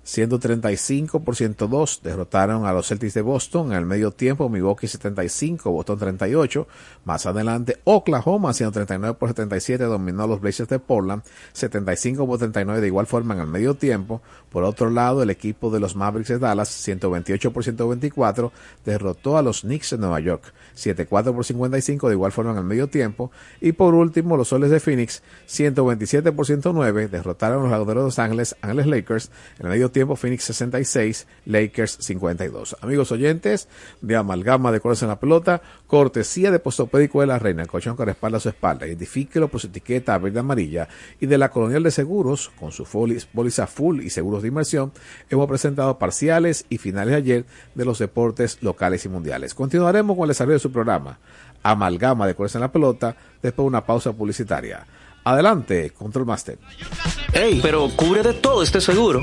135 0.06 1.20
por 1.20 1.34
102 1.34 2.00
derrotaron 2.04 2.64
a 2.64 2.72
los 2.72 2.86
Celtics 2.86 3.14
de 3.14 3.22
Boston 3.22 3.72
en 3.72 3.78
el 3.78 3.86
medio 3.86 4.12
tiempo 4.12 4.48
Milwaukee 4.48 4.86
75 4.86 5.72
Boston 5.72 5.98
38 5.98 6.68
más 7.04 7.26
adelante 7.26 7.80
Oklahoma 7.82 8.54
139 8.54 9.16
por 9.18 9.30
77 9.30 9.82
dominó 9.82 10.22
a 10.22 10.26
los 10.28 10.40
Blazers 10.40 10.68
de 10.68 10.78
Portland 10.78 11.24
75 11.54 12.24
por 12.24 12.38
39 12.38 12.80
de 12.80 12.86
igual 12.86 13.06
forma 13.08 13.34
en 13.34 13.40
el 13.40 13.46
medio 13.48 13.74
tiempo. 13.74 14.22
Por 14.50 14.62
otro 14.62 14.90
lado 14.90 15.24
el 15.24 15.30
equipo 15.30 15.70
de 15.70 15.80
los 15.80 15.96
Mavericks 15.96 16.28
de 16.28 16.38
Dallas 16.38 16.68
128 16.68 17.52
por 17.52 17.64
124 17.64 18.52
derrotó 18.84 19.36
a 19.36 19.42
los 19.42 19.62
Knicks 19.62 19.90
de 19.90 19.98
Nueva 19.98 20.20
York 20.20 20.54
74 20.74 21.34
por 21.34 21.44
55 21.44 22.08
de 22.08 22.14
igual 22.14 22.30
forma 22.30 22.52
en 22.52 22.58
el 22.58 22.64
medio 22.64 22.86
tiempo. 22.86 23.32
Y 23.60 23.72
por 23.72 23.94
último 23.94 24.36
los 24.36 24.48
Soles 24.48 24.70
de 24.70 24.78
Phoenix 24.78 25.24
127 25.46 26.30
por 26.30 26.46
109 26.46 27.08
derrotaron 27.08 27.58
a 27.58 27.62
los 27.62 27.70
Laguneros 27.72 28.02
de 28.02 28.06
Los 28.06 28.18
Ángeles 28.20 28.56
Ángeles 28.60 28.86
Lakers 28.86 29.30
en 29.58 29.66
el 29.66 29.72
medio 29.72 29.90
tiempo 29.90 29.95
Phoenix 30.04 30.44
66, 30.44 31.26
Lakers 31.46 31.96
52. 32.00 32.76
Amigos 32.82 33.12
oyentes 33.12 33.68
de 34.02 34.16
Amalgama 34.16 34.70
de 34.70 34.80
Colores 34.80 35.02
en 35.02 35.08
la 35.08 35.18
Pelota, 35.18 35.62
cortesía 35.86 36.50
de 36.50 36.58
Postopédico 36.58 37.22
de 37.22 37.28
la 37.28 37.38
Reina, 37.38 37.64
colchón 37.64 37.96
que 37.96 38.04
respalda 38.04 38.38
su 38.38 38.50
espalda, 38.50 38.86
identifíquelo 38.86 39.48
por 39.48 39.60
su 39.60 39.68
etiqueta 39.68 40.18
verde 40.18 40.40
amarilla 40.40 40.88
y 41.18 41.26
de 41.26 41.38
la 41.38 41.50
Colonial 41.50 41.82
de 41.82 41.90
Seguros, 41.90 42.50
con 42.60 42.72
su 42.72 42.84
póliza 43.32 43.66
full 43.66 44.02
y 44.02 44.10
seguros 44.10 44.42
de 44.42 44.48
inversión, 44.48 44.92
hemos 45.30 45.48
presentado 45.48 45.98
parciales 45.98 46.66
y 46.68 46.76
finales 46.76 47.14
ayer 47.14 47.46
de 47.74 47.84
los 47.86 47.98
deportes 47.98 48.58
locales 48.62 49.04
y 49.06 49.08
mundiales. 49.08 49.54
Continuaremos 49.54 50.14
con 50.14 50.24
el 50.24 50.28
desarrollo 50.28 50.56
de 50.56 50.60
su 50.60 50.72
programa, 50.72 51.18
Amalgama 51.62 52.26
de 52.26 52.34
Colores 52.34 52.54
en 52.54 52.60
la 52.60 52.72
Pelota, 52.72 53.16
después 53.40 53.64
de 53.64 53.68
una 53.68 53.86
pausa 53.86 54.12
publicitaria. 54.12 54.86
Adelante, 55.24 55.90
Control 55.90 56.26
Master. 56.26 56.58
Ey, 57.32 57.60
pero 57.60 57.88
cubre 57.96 58.22
de 58.22 58.34
todo 58.34 58.62
este 58.62 58.80
seguro. 58.80 59.22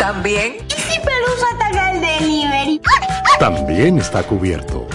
También. 0.00 0.54
¿Y 0.66 0.80
si 0.80 0.98
Pelusa 0.98 1.46
ataca 1.54 1.92
el 1.92 2.00
delivery? 2.00 2.80
También 3.38 3.98
está 3.98 4.22
cubierto. 4.22 4.88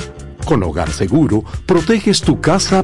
Con 0.45 0.63
Hogar 0.63 0.91
Seguro, 0.91 1.43
proteges 1.67 2.21
tu 2.21 2.41
casa 2.41 2.83